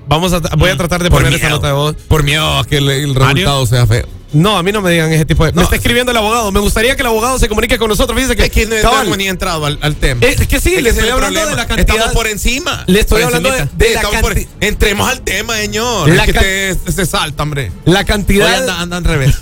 Vamos 0.07 0.31
a, 0.33 0.39
voy 0.55 0.69
a 0.69 0.77
tratar 0.77 1.03
de 1.03 1.09
Por 1.09 1.19
poner 1.19 1.33
miedo. 1.33 1.45
esa 1.47 1.55
nota 1.55 1.67
de 1.67 1.73
voz. 1.73 1.95
Por 2.07 2.23
miedo 2.23 2.59
a 2.59 2.63
que 2.65 2.77
el, 2.77 2.89
el 2.89 3.07
Mario. 3.13 3.25
resultado 3.47 3.65
sea 3.65 3.85
feo. 3.87 4.07
No, 4.33 4.57
a 4.57 4.63
mí 4.63 4.71
no 4.73 4.81
me 4.81 4.91
digan 4.91 5.11
ese 5.11 5.25
tipo 5.25 5.45
de. 5.45 5.51
me 5.53 5.57
No. 5.57 5.61
está 5.63 5.77
escribiendo 5.77 6.11
el 6.11 6.17
abogado. 6.17 6.51
Me 6.51 6.59
gustaría 6.59 6.95
que 6.95 7.01
el 7.01 7.07
abogado 7.07 7.39
se 7.39 7.47
comunique 7.47 7.77
con 7.77 7.87
nosotros. 7.87 8.13
Fíjense 8.15 8.35
que. 8.35 8.43
Es 8.43 8.51
que 8.51 8.65
no 8.65 9.01
hemos 9.01 9.17
ni 9.17 9.27
entrado 9.27 9.65
al, 9.65 9.79
al 9.81 9.95
tema. 9.95 10.19
es, 10.25 10.45
que 10.47 10.59
sí, 10.59 10.75
Es 10.75 10.83
le 10.83 10.89
estoy 10.89 11.09
hablando 11.09 11.45
de 11.45 11.55
la 11.55 11.65
cantidad. 11.65 11.95
Estamos 11.95 12.13
por 12.13 12.27
encima. 12.27 12.83
Le 12.87 12.99
estoy 12.99 13.21
hablando 13.23 13.49
de, 13.51 13.59
la 13.59 13.85
Estamos 13.85 14.17
por- 14.21 14.33
canti- 14.35 14.47
Entremos 14.59 15.09
al 15.09 15.21
tema, 15.21 15.55
señor. 15.55 16.09
La 16.09 16.25
es 16.25 16.33
que 16.33 16.77
te- 16.85 16.91
se 16.91 17.05
salta, 17.05 17.43
hombre. 17.43 17.71
la 17.85 17.99
Hoy 17.99 18.05
cantidad. 18.05 18.53
anda, 18.55 18.81
anda 18.81 18.97
al 18.97 19.03
revés. 19.05 19.35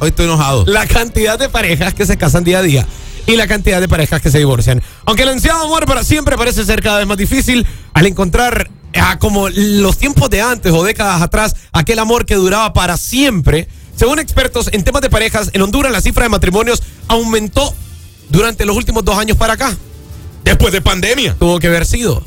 Hoy 0.00 0.08
estoy 0.08 0.24
enojado. 0.26 0.64
la 0.66 0.86
cantidad 0.86 1.38
de 1.38 1.48
parejas 1.48 1.94
que 1.94 2.04
se 2.04 2.16
casan 2.16 2.42
día 2.42 2.58
a 2.58 2.62
día 2.62 2.86
y 3.26 3.36
la 3.36 3.46
cantidad 3.46 3.80
de 3.80 3.86
parejas 3.86 4.20
que 4.20 4.32
se 4.32 4.38
divorcian. 4.38 4.82
Aunque 5.04 5.22
el 5.22 5.28
ansiado 5.28 5.62
amor 5.62 5.86
para 5.86 6.02
siempre 6.02 6.36
parece 6.36 6.64
ser 6.64 6.82
cada 6.82 6.98
vez 6.98 7.06
más 7.06 7.16
difícil 7.16 7.64
al 7.94 8.06
encontrar 8.06 8.68
ah, 8.96 9.20
como 9.20 9.48
los 9.48 9.96
tiempos 9.98 10.28
de 10.30 10.40
antes 10.42 10.72
o 10.72 10.82
décadas 10.82 11.22
atrás, 11.22 11.54
aquel 11.72 12.00
amor 12.00 12.26
que 12.26 12.34
duraba 12.34 12.72
para 12.72 12.96
siempre. 12.96 13.68
Según 13.96 14.18
expertos 14.18 14.68
en 14.72 14.84
temas 14.84 15.02
de 15.02 15.10
parejas, 15.10 15.50
en 15.52 15.62
Honduras 15.62 15.92
la 15.92 16.00
cifra 16.00 16.24
de 16.24 16.28
matrimonios 16.28 16.82
aumentó 17.08 17.74
durante 18.28 18.64
los 18.64 18.76
últimos 18.76 19.04
dos 19.04 19.18
años 19.18 19.36
para 19.36 19.54
acá. 19.54 19.76
Después 20.44 20.72
de 20.72 20.80
pandemia. 20.80 21.36
Tuvo 21.38 21.58
que 21.58 21.68
haber 21.68 21.86
sido. 21.86 22.22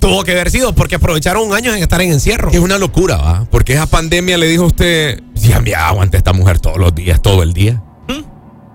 Tuvo 0.00 0.22
que 0.24 0.32
haber 0.32 0.50
sido 0.50 0.74
porque 0.74 0.94
aprovecharon 0.94 1.46
un 1.46 1.54
año 1.54 1.74
en 1.74 1.82
estar 1.82 2.00
en 2.00 2.12
encierro. 2.12 2.50
Es 2.52 2.60
una 2.60 2.78
locura, 2.78 3.16
¿va? 3.16 3.46
Porque 3.50 3.74
esa 3.74 3.86
pandemia 3.86 4.38
le 4.38 4.46
dijo 4.46 4.64
a 4.64 4.66
usted, 4.68 5.20
ya 5.34 5.60
me 5.60 5.74
aguante 5.74 6.16
esta 6.16 6.32
mujer 6.32 6.60
todos 6.60 6.78
los 6.78 6.94
días, 6.94 7.20
todo 7.20 7.42
el 7.42 7.52
día. 7.52 7.82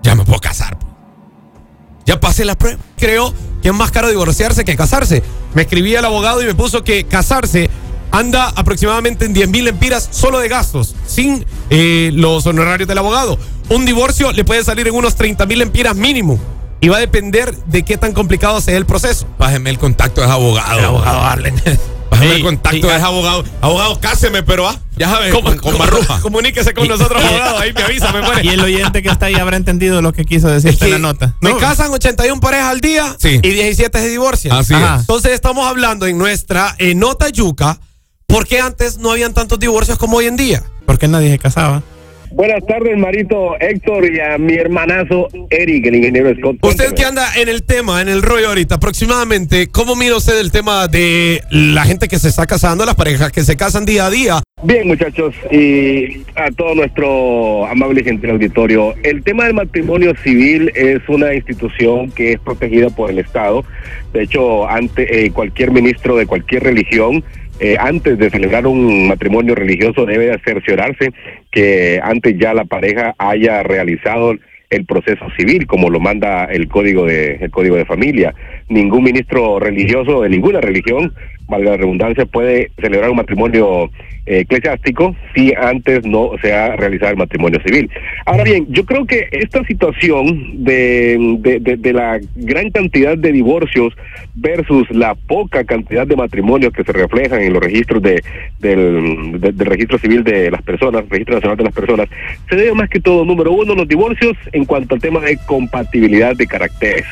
Ya 0.02 0.14
me 0.14 0.24
puedo 0.24 0.38
casar. 0.38 0.78
pues. 0.78 0.92
Ya 2.04 2.20
pasé 2.20 2.44
la 2.44 2.56
prueba. 2.56 2.78
creo 2.98 3.32
que 3.62 3.68
es 3.68 3.74
más 3.74 3.90
caro 3.90 4.10
divorciarse 4.10 4.64
que 4.64 4.76
casarse. 4.76 5.22
Me 5.54 5.62
escribía 5.62 6.00
el 6.00 6.04
abogado 6.04 6.42
y 6.42 6.46
me 6.46 6.54
puso 6.54 6.84
que 6.84 7.04
casarse 7.04 7.70
anda 8.10 8.52
aproximadamente 8.54 9.24
en 9.24 9.32
10 9.32 9.48
mil 9.48 9.66
empiras 9.66 10.08
solo 10.12 10.38
de 10.38 10.48
gastos, 10.48 10.94
sin 11.06 11.44
eh, 11.70 12.10
los 12.14 12.46
honorarios 12.46 12.88
del 12.88 12.98
abogado. 12.98 13.38
Un 13.68 13.84
divorcio 13.86 14.32
le 14.32 14.44
puede 14.44 14.62
salir 14.64 14.88
en 14.88 14.94
unos 14.94 15.14
30 15.16 15.46
mil 15.46 15.62
empiras 15.62 15.96
mínimo. 15.96 16.38
Y 16.80 16.88
va 16.88 16.98
a 16.98 17.00
depender 17.00 17.54
de 17.66 17.82
qué 17.82 17.96
tan 17.96 18.12
complicado 18.12 18.60
sea 18.60 18.76
el 18.76 18.84
proceso. 18.84 19.26
Pájeme 19.38 19.70
el 19.70 19.78
contacto 19.78 20.20
de 20.20 20.26
ese 20.26 20.34
abogado. 20.34 20.78
El 20.78 20.84
abogado 20.84 21.20
Arlen. 21.22 21.54
Pájeme 22.10 22.34
el 22.34 22.42
contacto 22.42 22.76
ey, 22.76 22.82
de 22.82 22.96
ese 22.96 23.04
abogado. 23.06 23.42
Abogado, 23.62 23.98
cáseme, 24.00 24.42
pero 24.42 24.68
ah, 24.68 24.78
ya 24.96 25.08
sabes, 25.08 25.32
¿Cómo- 25.32 25.48
con, 25.48 25.58
con 25.58 25.72
cómo- 25.72 25.78
Marruja. 25.78 26.20
Comuníquese 26.20 26.74
con 26.74 26.86
nosotros, 26.86 27.24
abogado. 27.24 27.58
Ahí 27.58 27.72
me 27.72 27.82
avisa, 27.82 28.12
me 28.12 28.22
pone. 28.22 28.44
Y 28.44 28.48
el 28.48 28.60
oyente 28.60 29.02
que 29.02 29.08
está 29.08 29.26
ahí 29.26 29.34
habrá 29.36 29.56
entendido 29.56 30.02
lo 30.02 30.12
que 30.12 30.26
quiso 30.26 30.48
decir 30.48 30.70
Es 30.72 30.76
que 30.78 30.84
en 30.84 30.90
la 30.90 30.98
nota. 30.98 31.34
Me 31.40 31.50
No. 31.50 31.58
casan 31.58 31.90
81 31.90 32.38
parejas 32.40 32.66
al 32.70 32.80
día 32.82 33.16
Sí. 33.18 33.40
y 33.42 33.48
17 33.50 33.98
se 34.00 34.08
divorcian. 34.10 34.54
Así 34.54 34.74
Ajá. 34.74 34.96
es. 34.96 35.00
Entonces 35.00 35.32
estamos 35.32 35.66
hablando 35.66 36.06
en 36.06 36.18
nuestra 36.18 36.76
eh, 36.78 36.94
nota 36.94 37.30
yuca, 37.30 37.80
¿por 38.26 38.46
qué 38.46 38.60
antes 38.60 38.98
no 38.98 39.10
habían 39.10 39.32
tantos 39.32 39.58
divorcios 39.58 39.96
como 39.96 40.18
hoy 40.18 40.26
en 40.26 40.36
día? 40.36 40.62
¿Por 40.86 40.98
qué 40.98 41.08
nadie 41.08 41.30
se 41.30 41.38
casaba? 41.38 41.82
Buenas 42.34 42.66
tardes, 42.66 42.98
Marito 42.98 43.54
Héctor 43.60 44.12
y 44.12 44.18
a 44.18 44.38
mi 44.38 44.54
hermanazo 44.54 45.28
Eric, 45.50 45.86
el 45.86 45.94
ingeniero 45.94 46.34
Scott. 46.34 46.56
Usted 46.62 46.92
que 46.92 47.04
anda 47.04 47.28
en 47.36 47.48
el 47.48 47.62
tema, 47.62 48.02
en 48.02 48.08
el 48.08 48.22
rollo 48.22 48.48
ahorita, 48.48 48.74
aproximadamente, 48.74 49.68
¿cómo 49.68 49.94
mira 49.94 50.16
usted 50.16 50.40
el 50.40 50.50
tema 50.50 50.88
de 50.88 51.42
la 51.50 51.84
gente 51.84 52.08
que 52.08 52.18
se 52.18 52.28
está 52.28 52.44
casando, 52.46 52.84
las 52.84 52.96
parejas 52.96 53.30
que 53.30 53.42
se 53.44 53.56
casan 53.56 53.84
día 53.84 54.06
a 54.06 54.10
día? 54.10 54.42
Bien, 54.64 54.88
muchachos, 54.88 55.32
y 55.52 56.22
a 56.34 56.50
todo 56.56 56.74
nuestro 56.74 57.66
amable 57.66 58.00
y 58.00 58.04
gentil 58.04 58.30
auditorio, 58.30 58.94
el 59.04 59.22
tema 59.22 59.44
del 59.44 59.54
matrimonio 59.54 60.12
civil 60.24 60.72
es 60.74 61.02
una 61.06 61.34
institución 61.34 62.10
que 62.10 62.32
es 62.32 62.40
protegida 62.40 62.90
por 62.90 63.10
el 63.10 63.20
Estado. 63.20 63.64
De 64.12 64.24
hecho, 64.24 64.68
ante 64.68 65.26
eh, 65.26 65.30
cualquier 65.30 65.70
ministro 65.70 66.16
de 66.16 66.26
cualquier 66.26 66.64
religión, 66.64 67.22
eh, 67.60 67.76
antes 67.78 68.18
de 68.18 68.30
celebrar 68.30 68.66
un 68.66 69.08
matrimonio 69.08 69.54
religioso, 69.54 70.06
debe 70.06 70.26
de 70.26 70.40
cerciorarse 70.44 71.12
que 71.50 72.00
antes 72.02 72.36
ya 72.38 72.52
la 72.52 72.64
pareja 72.64 73.14
haya 73.18 73.62
realizado 73.62 74.34
el 74.70 74.84
proceso 74.86 75.26
civil, 75.36 75.66
como 75.66 75.88
lo 75.88 76.00
manda 76.00 76.46
el 76.46 76.68
código 76.68 77.06
de 77.06 77.36
el 77.36 77.50
código 77.50 77.76
de 77.76 77.84
familia. 77.84 78.34
Ningún 78.68 79.04
ministro 79.04 79.60
religioso 79.60 80.22
de 80.22 80.30
ninguna 80.30 80.60
religión, 80.60 81.14
valga 81.48 81.72
la 81.72 81.76
redundancia, 81.76 82.24
puede 82.26 82.70
celebrar 82.80 83.10
un 83.10 83.16
matrimonio 83.16 83.90
eh, 84.26 84.40
eclesiástico 84.40 85.14
si 85.34 85.52
antes 85.54 86.04
no 86.06 86.30
se 86.40 86.54
ha 86.54 86.74
realizado 86.76 87.10
el 87.12 87.18
matrimonio 87.18 87.60
civil. 87.64 87.90
Ahora 88.24 88.44
bien, 88.44 88.66
yo 88.70 88.84
creo 88.86 89.04
que 89.04 89.28
esta 89.30 89.62
situación 89.64 90.64
de, 90.64 91.36
de, 91.40 91.76
de- 91.76 91.92
la 91.92 92.18
gran 92.34 92.70
cantidad 92.70 93.16
de 93.18 93.30
divorcios 93.30 93.92
versus 94.34 94.90
la 94.90 95.14
poca 95.14 95.64
cantidad 95.64 96.06
de 96.06 96.16
matrimonios 96.16 96.72
que 96.72 96.82
se 96.82 96.92
reflejan 96.92 97.42
en 97.42 97.52
los 97.52 97.62
registros 97.62 98.02
de, 98.02 98.22
del, 98.60 99.40
de- 99.40 99.52
del 99.52 99.66
registro 99.66 99.98
civil 99.98 100.24
de 100.24 100.50
las 100.50 100.62
personas, 100.62 101.04
registro 101.10 101.34
nacional 101.36 101.58
de 101.58 101.64
las 101.64 101.74
personas, 101.74 102.08
se 102.48 102.56
debe 102.56 102.72
más 102.74 102.88
que 102.88 103.00
todo, 103.00 103.24
número 103.24 103.52
uno, 103.52 103.74
los 103.74 103.86
divorcios 103.86 104.32
en 104.52 104.64
cuanto 104.64 104.94
al 104.94 105.00
tema 105.02 105.20
de 105.20 105.38
compatibilidad 105.46 106.34
de 106.34 106.46
caracteres. 106.46 107.04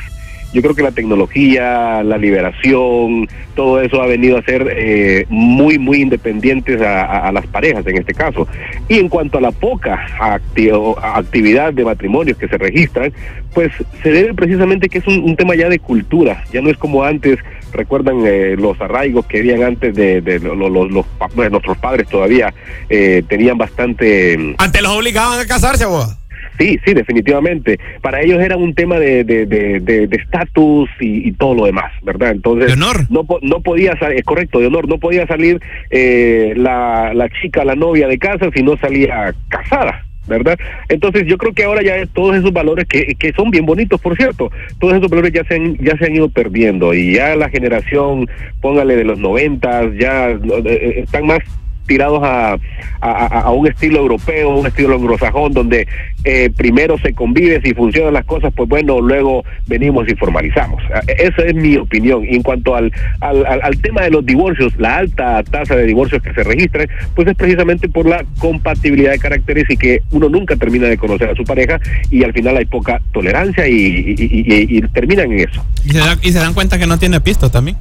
Yo 0.52 0.60
creo 0.62 0.74
que 0.74 0.82
la 0.82 0.92
tecnología, 0.92 2.02
la 2.02 2.18
liberación, 2.18 3.28
todo 3.54 3.80
eso 3.80 4.02
ha 4.02 4.06
venido 4.06 4.38
a 4.38 4.42
ser 4.42 4.66
eh, 4.76 5.26
muy, 5.28 5.78
muy 5.78 6.02
independientes 6.02 6.80
a, 6.80 7.30
las 7.32 7.46
parejas 7.46 7.86
en 7.86 7.98
este 7.98 8.14
caso. 8.14 8.46
Y 8.88 8.98
en 8.98 9.08
cuanto 9.08 9.38
a 9.38 9.40
la 9.40 9.50
poca 9.50 10.06
actividad 10.18 11.72
de 11.72 11.84
matrimonios 11.84 12.36
que 12.36 12.48
se 12.48 12.58
registran, 12.58 13.12
pues 13.54 13.72
se 14.02 14.10
debe 14.10 14.34
precisamente 14.34 14.88
que 14.88 14.98
es 14.98 15.06
un, 15.06 15.36
tema 15.36 15.54
ya 15.54 15.68
de 15.68 15.78
cultura, 15.78 16.44
ya 16.52 16.60
no 16.60 16.70
es 16.70 16.76
como 16.76 17.02
antes, 17.04 17.38
recuerdan 17.72 18.22
eh, 18.26 18.54
los 18.58 18.78
arraigos 18.80 19.26
que 19.26 19.38
habían 19.38 19.62
antes 19.62 19.94
de, 19.94 20.20
de 20.20 20.38
bueno, 20.38 21.50
nuestros 21.50 21.78
padres 21.78 22.08
todavía 22.08 22.52
eh, 22.88 23.22
tenían 23.28 23.56
bastante... 23.56 24.54
Antes 24.58 24.82
los 24.82 24.92
obligaban 24.92 25.40
a 25.40 25.46
casarse, 25.46 25.84
abogado. 25.84 26.21
Sí, 26.62 26.78
sí, 26.84 26.94
definitivamente. 26.94 27.78
Para 28.02 28.20
ellos 28.20 28.40
era 28.40 28.56
un 28.56 28.72
tema 28.74 28.98
de 29.00 29.24
de 29.24 29.46
de 29.46 29.80
de- 29.80 30.06
de 30.06 30.16
estatus 30.16 30.88
y, 31.00 31.28
y 31.28 31.32
todo 31.32 31.54
lo 31.56 31.64
demás, 31.66 31.90
¿verdad? 32.04 32.30
Entonces, 32.30 32.68
De 32.68 32.72
honor. 32.74 33.06
no 33.10 33.26
no 33.42 33.60
podía 33.62 33.96
salir, 33.98 34.18
es 34.18 34.24
correcto, 34.24 34.60
de 34.60 34.66
honor, 34.68 34.86
no 34.88 34.98
podía 34.98 35.26
salir 35.26 35.60
eh, 35.90 36.52
la 36.56 37.12
la 37.14 37.28
chica, 37.30 37.64
la 37.64 37.74
novia 37.74 38.06
de 38.06 38.16
casa 38.18 38.46
si 38.54 38.62
no 38.62 38.76
salía 38.76 39.34
casada. 39.48 40.04
¿Verdad? 40.28 40.56
Entonces 40.88 41.24
yo 41.26 41.36
creo 41.36 41.52
que 41.52 41.64
ahora 41.64 41.82
ya 41.82 42.06
todos 42.06 42.36
esos 42.36 42.52
valores 42.52 42.86
que, 42.86 43.16
que 43.18 43.32
son 43.32 43.50
bien 43.50 43.66
bonitos, 43.66 44.00
por 44.00 44.16
cierto, 44.16 44.52
todos 44.78 44.94
esos 44.94 45.10
valores 45.10 45.32
ya 45.32 45.42
se 45.42 45.56
han, 45.56 45.76
ya 45.78 45.96
se 45.98 46.04
han 46.06 46.14
ido 46.14 46.28
perdiendo 46.28 46.94
y 46.94 47.14
ya 47.16 47.34
la 47.34 47.48
generación, 47.50 48.28
póngale 48.60 48.94
de 48.94 49.02
los 49.02 49.18
noventas, 49.18 49.86
ya 49.98 50.30
eh, 50.30 50.38
eh, 50.64 50.94
están 51.04 51.26
más 51.26 51.40
tirados 51.88 52.22
a, 52.22 52.52
a, 52.52 52.58
a- 53.00 53.40
a 53.40 53.50
un 53.50 53.66
estilo 53.66 53.98
europeo, 53.98 54.50
un 54.60 54.66
estilo 54.68 54.94
anglosajón, 54.94 55.52
donde 55.52 55.88
eh, 56.24 56.50
primero 56.56 56.96
se 56.98 57.12
convive, 57.14 57.60
si 57.64 57.74
funcionan 57.74 58.14
las 58.14 58.24
cosas, 58.24 58.52
pues 58.56 58.68
bueno, 58.68 59.00
luego 59.00 59.44
venimos 59.66 60.08
y 60.08 60.14
formalizamos. 60.14 60.82
Ah, 60.94 61.00
Esa 61.18 61.42
es 61.46 61.54
mi 61.54 61.76
opinión. 61.76 62.24
Y 62.28 62.36
en 62.36 62.42
cuanto 62.42 62.74
al, 62.76 62.92
al, 63.20 63.44
al- 63.46 63.78
tema 63.82 64.02
de 64.02 64.10
los 64.10 64.24
divorcios, 64.24 64.72
la 64.78 64.98
alta 64.98 65.42
tasa 65.42 65.74
de 65.76 65.86
divorcios 65.86 66.22
que 66.22 66.32
se 66.32 66.44
registran, 66.44 66.86
pues 67.16 67.26
es 67.28 67.34
precisamente 67.34 67.88
por 67.88 68.06
la 68.06 68.24
compatibilidad 68.38 69.10
de 69.12 69.18
caracteres 69.18 69.64
y 69.68 69.76
que 69.76 70.02
uno 70.12 70.28
nunca 70.28 70.54
termina 70.56 70.86
de 70.86 70.96
conocer 70.98 71.30
a 71.30 71.34
su 71.34 71.42
pareja 71.44 71.80
y 72.10 72.22
al 72.22 72.32
final 72.32 72.56
hay 72.56 72.64
poca 72.66 73.00
tolerancia 73.12 73.66
y, 73.66 73.74
y- 73.74 74.14
y- 74.18 74.54
y- 74.54 74.78
y 74.78 74.82
terminan 74.88 75.32
en 75.32 75.40
eso. 75.48 75.64
Y 75.84 75.90
se, 75.90 75.98
da- 75.98 76.18
y 76.22 76.32
se 76.32 76.38
dan 76.38 76.54
cuenta 76.54 76.78
que 76.78 76.86
no 76.86 76.98
tiene 76.98 77.20
pisto 77.20 77.50
también. 77.50 77.76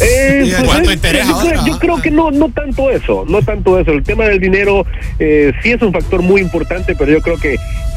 Eh, 0.00 0.44
¿Y 0.46 0.50
pues, 0.50 0.62
cuánto 0.62 0.90
eh, 0.90 0.94
interés 0.94 1.26
yo, 1.26 1.34
ahora? 1.34 1.50
creo, 1.50 1.66
yo 1.66 1.78
creo 1.78 2.00
que 2.00 2.10
no, 2.10 2.30
no 2.30 2.48
tanto 2.50 2.90
eso, 2.90 3.24
no 3.28 3.42
tanto 3.42 3.78
eso. 3.78 3.90
El 3.92 4.02
tema 4.04 4.24
del 4.24 4.38
dinero 4.40 4.86
eh, 5.18 5.52
sí 5.62 5.72
es 5.72 5.82
un 5.82 5.92
factor 5.92 6.22
muy 6.22 6.40
importante, 6.40 6.94
pero 6.96 7.10
yo 7.10 7.20
creo 7.20 7.36
que 7.36 7.49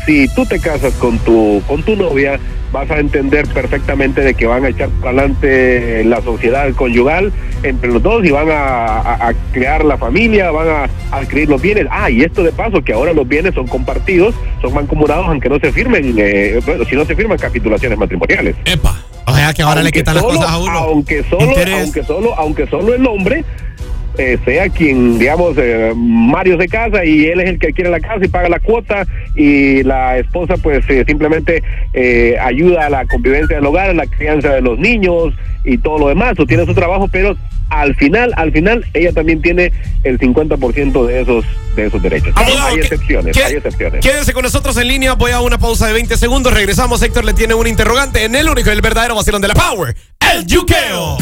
si 0.05 0.27
tú 0.29 0.45
te 0.45 0.59
casas 0.59 0.93
con 0.95 1.17
tu 1.19 1.61
con 1.67 1.81
tu 1.83 1.95
novia, 1.95 2.39
vas 2.71 2.89
a 2.89 2.97
entender 2.99 3.47
perfectamente 3.47 4.21
de 4.21 4.33
que 4.33 4.47
van 4.47 4.65
a 4.65 4.69
echar 4.69 4.89
para 5.01 5.11
adelante 5.19 6.03
la 6.05 6.21
sociedad 6.21 6.71
conyugal 6.73 7.31
entre 7.61 7.89
los 7.91 8.01
dos 8.01 8.25
y 8.25 8.31
van 8.31 8.49
a, 8.49 8.55
a- 8.97 9.27
a 9.29 9.33
crear 9.53 9.85
la 9.85 9.97
familia, 9.97 10.49
van 10.51 10.67
a, 10.67 10.89
adquirir 11.15 11.47
los 11.49 11.61
bienes. 11.61 11.85
Ah, 11.91 12.09
y 12.09 12.23
esto 12.23 12.41
de 12.43 12.51
paso, 12.51 12.81
que 12.83 12.91
ahora 12.93 13.13
los 13.13 13.27
bienes 13.27 13.53
son 13.53 13.67
compartidos, 13.67 14.33
son 14.61 14.73
mancomunados, 14.73 15.27
aunque 15.27 15.49
no 15.49 15.59
se 15.59 15.71
firmen, 15.71 16.15
eh, 16.17 16.59
bueno, 16.65 16.83
si 16.85 16.95
no 16.95 17.05
se 17.05 17.15
firman 17.15 17.37
capitulaciones 17.37 17.97
matrimoniales 17.97 18.55
Epa. 18.65 18.95
O 19.25 19.33
sea 19.35 19.53
que 19.53 19.61
ahora 19.61 19.81
le 19.81 19.87
aunque 19.87 20.03
las 20.03 20.17
solo- 20.23 20.35
cosas 20.39 20.51
a 20.51 20.57
uno. 20.57 20.71
Aunque 20.79 21.23
solo, 21.29 21.45
Interés. 21.45 21.81
aunque 21.83 22.03
solo, 22.03 22.35
aunque 22.37 22.67
solo 22.67 22.93
el 22.93 23.05
hombre 23.07 23.45
eh, 24.17 24.37
sea 24.45 24.69
quien, 24.69 25.17
digamos, 25.19 25.55
eh, 25.57 25.91
Mario 25.95 26.59
se 26.59 26.67
casa 26.67 27.03
y 27.05 27.25
él 27.25 27.41
es 27.41 27.49
el 27.49 27.59
que 27.59 27.73
quiere 27.73 27.89
la 27.89 27.99
casa 27.99 28.23
y 28.23 28.27
paga 28.27 28.49
la 28.49 28.59
cuota 28.59 29.05
y 29.35 29.83
la 29.83 30.17
esposa 30.17 30.55
pues 30.57 30.83
eh, 30.89 31.03
simplemente 31.07 31.63
eh, 31.93 32.35
ayuda 32.41 32.85
a 32.85 32.89
la 32.89 33.05
convivencia 33.05 33.55
del 33.55 33.65
hogar, 33.65 33.89
a 33.89 33.93
la 33.93 34.05
crianza 34.07 34.49
de 34.53 34.61
los 34.61 34.77
niños 34.79 35.33
y 35.65 35.77
todo 35.77 35.97
lo 35.97 36.07
demás, 36.09 36.37
o 36.39 36.45
tiene 36.45 36.65
su 36.65 36.73
trabajo, 36.73 37.07
pero 37.11 37.35
al 37.69 37.95
final, 37.95 38.33
al 38.35 38.51
final 38.51 38.85
ella 38.93 39.11
también 39.13 39.41
tiene 39.41 39.71
el 40.03 40.19
50% 40.19 41.05
de 41.07 41.21
esos 41.21 41.45
de 41.75 41.87
esos 41.87 42.01
derechos. 42.03 42.31
Abogado, 42.35 42.67
hay 42.67 42.75
¿qué- 42.75 42.81
excepciones, 42.81 43.37
hay 43.37 43.53
excepciones. 43.55 44.01
Quédense 44.05 44.31
con 44.33 44.43
nosotros 44.43 44.77
en 44.77 44.87
línea. 44.89 45.13
Voy 45.13 45.31
a 45.31 45.39
una 45.41 45.57
pausa 45.57 45.87
de 45.87 45.93
20 45.93 46.17
segundos. 46.17 46.53
Regresamos. 46.53 47.01
Héctor 47.01 47.25
le 47.25 47.33
tiene 47.33 47.55
un 47.55 47.65
interrogante 47.65 48.25
en 48.25 48.35
el 48.35 48.47
único 48.47 48.69
y 48.69 48.73
el 48.73 48.81
verdadero 48.81 49.15
vacilón 49.15 49.41
de 49.41 49.47
la 49.47 49.55
Power. 49.55 49.95
El 50.35 50.45
Yuqueo. 50.45 51.17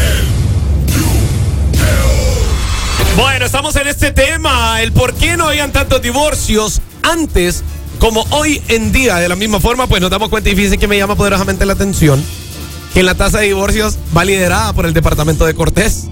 Bueno, 3.17 3.45
estamos 3.45 3.75
en 3.75 3.87
este 3.87 4.11
tema. 4.11 4.81
El 4.81 4.91
por 4.91 5.13
qué 5.13 5.37
no 5.37 5.47
habían 5.49 5.71
tantos 5.71 6.01
divorcios 6.01 6.81
antes 7.03 7.63
como 7.99 8.25
hoy 8.31 8.61
en 8.67 8.91
día. 8.91 9.17
De 9.17 9.29
la 9.29 9.35
misma 9.35 9.59
forma, 9.59 9.87
pues 9.87 10.01
nos 10.01 10.09
damos 10.09 10.29
cuenta 10.29 10.49
y 10.49 10.55
fíjense 10.55 10.77
que 10.77 10.87
me 10.87 10.97
llama 10.97 11.15
poderosamente 11.15 11.65
la 11.65 11.73
atención 11.73 12.23
que 12.93 13.03
la 13.03 13.15
tasa 13.15 13.39
de 13.39 13.47
divorcios 13.47 13.97
va 14.15 14.25
liderada 14.25 14.73
por 14.73 14.85
el 14.85 14.93
departamento 14.93 15.45
de 15.45 15.53
Cortés. 15.53 16.07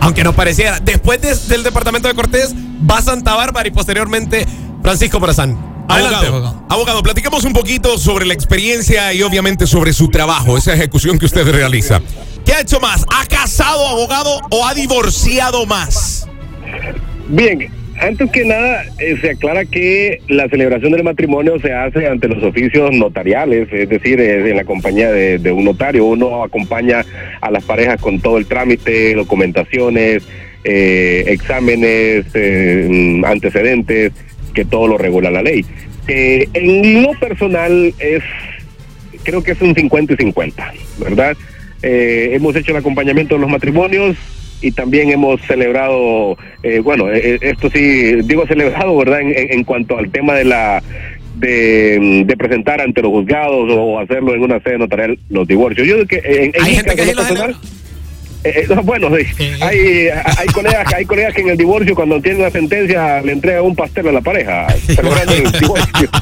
Aunque 0.00 0.22
no 0.24 0.34
pareciera. 0.34 0.78
Después 0.78 1.20
de- 1.20 1.34
del 1.48 1.62
departamento 1.62 2.06
de 2.08 2.14
Cortés 2.14 2.54
va 2.88 3.00
Santa 3.02 3.34
Bárbara 3.34 3.66
y 3.66 3.70
posteriormente 3.72 4.46
Francisco 4.82 5.18
Morazán. 5.18 5.74
Adelante, 5.88 6.26
Abogado, 6.26 6.36
abogado. 6.46 6.66
abogado, 6.68 7.02
platicamos 7.02 7.44
un 7.44 7.52
poquito 7.52 7.96
sobre 7.98 8.26
la 8.26 8.34
experiencia 8.34 9.12
y 9.12 9.22
obviamente 9.22 9.66
sobre 9.68 9.92
su 9.92 10.08
trabajo, 10.08 10.58
esa 10.58 10.74
ejecución 10.74 11.16
que 11.18 11.26
usted 11.26 11.48
realiza. 11.48 12.00
¿Qué 12.46 12.52
ha 12.52 12.60
hecho 12.60 12.78
más? 12.78 13.04
¿Ha 13.12 13.26
casado 13.26 13.88
abogado 13.88 14.40
o 14.50 14.64
ha 14.64 14.72
divorciado 14.72 15.66
más? 15.66 16.28
Bien, 17.28 17.68
antes 17.98 18.30
que 18.30 18.44
nada, 18.44 18.84
eh, 19.00 19.16
se 19.20 19.30
aclara 19.30 19.64
que 19.64 20.20
la 20.28 20.48
celebración 20.48 20.92
del 20.92 21.02
matrimonio 21.02 21.58
se 21.58 21.72
hace 21.72 22.06
ante 22.06 22.28
los 22.28 22.42
oficios 22.44 22.92
notariales, 22.92 23.68
es 23.72 23.88
decir, 23.88 24.20
eh, 24.20 24.48
en 24.48 24.56
la 24.56 24.64
compañía 24.64 25.10
de, 25.10 25.50
un 25.50 25.64
notario. 25.64 26.04
Uno 26.04 26.44
acompaña 26.44 27.04
a 27.40 27.50
las 27.50 27.64
parejas 27.64 28.00
con 28.00 28.20
todo 28.20 28.38
el 28.38 28.46
trámite, 28.46 29.14
documentaciones, 29.14 30.22
eh, 30.62 31.24
exámenes, 31.26 32.26
eh, 32.34 32.86
mm, 32.88 33.24
antecedentes, 33.24 34.12
que 34.54 34.64
todo 34.64 34.86
lo 34.86 34.98
regula 34.98 35.32
la 35.32 35.42
ley. 35.42 35.64
En 36.06 37.02
lo 37.02 37.10
personal 37.18 37.92
es, 37.98 38.22
creo 39.24 39.42
que 39.42 39.50
es 39.50 39.60
un 39.60 39.74
50 39.74 40.12
y 40.12 40.16
50, 40.16 40.72
¿verdad? 40.98 41.36
Eh, 41.82 42.30
hemos 42.32 42.56
hecho 42.56 42.72
el 42.72 42.78
acompañamiento 42.78 43.34
de 43.34 43.40
los 43.42 43.50
matrimonios 43.50 44.16
y 44.62 44.72
también 44.72 45.10
hemos 45.10 45.40
celebrado, 45.42 46.36
eh, 46.62 46.80
bueno, 46.80 47.10
eh, 47.12 47.20
eh, 47.34 47.38
esto 47.42 47.68
sí, 47.70 48.22
digo 48.24 48.46
celebrado, 48.46 48.96
¿verdad? 48.96 49.20
En, 49.20 49.34
en- 49.52 49.64
cuanto 49.64 49.98
al 49.98 50.10
tema 50.10 50.34
de 50.34 50.44
la 50.44 50.82
de, 51.36 52.22
de 52.24 52.36
presentar 52.38 52.80
ante 52.80 53.02
los 53.02 53.10
juzgados 53.10 53.68
o 53.70 53.98
hacerlo 53.98 54.34
en 54.34 54.42
una 54.42 54.58
sede 54.60 54.78
notarial 54.78 55.18
los 55.28 55.46
divorcios. 55.46 55.86
Yo 55.86 55.94
creo 55.96 56.06
que 56.06 56.16
en, 56.44 56.44
en 56.54 56.62
Hay 56.62 56.70
mi 56.70 56.76
gente 56.76 56.90
que 56.90 56.96
caso 56.96 57.10
sí 57.10 57.14
lo 57.14 57.22
personal, 57.22 57.54
celebra. 57.54 57.75
Eh, 58.46 58.52
eh, 58.60 58.66
no, 58.74 58.82
bueno, 58.82 59.08
sí. 59.16 59.24
Hay, 59.60 60.08
hay, 60.38 60.46
colegas, 60.52 60.92
hay 60.94 61.04
colegas 61.04 61.34
que 61.34 61.42
en 61.42 61.50
el 61.50 61.56
divorcio, 61.56 61.94
cuando 61.94 62.20
tienen 62.20 62.42
una 62.42 62.50
sentencia, 62.50 63.20
le 63.22 63.32
entregan 63.32 63.64
un 63.64 63.74
pastel 63.74 64.08
a 64.08 64.12
la 64.12 64.20
pareja, 64.20 64.68
celebrando 64.70 65.32
el 65.32 65.52
divorcio. 65.52 66.08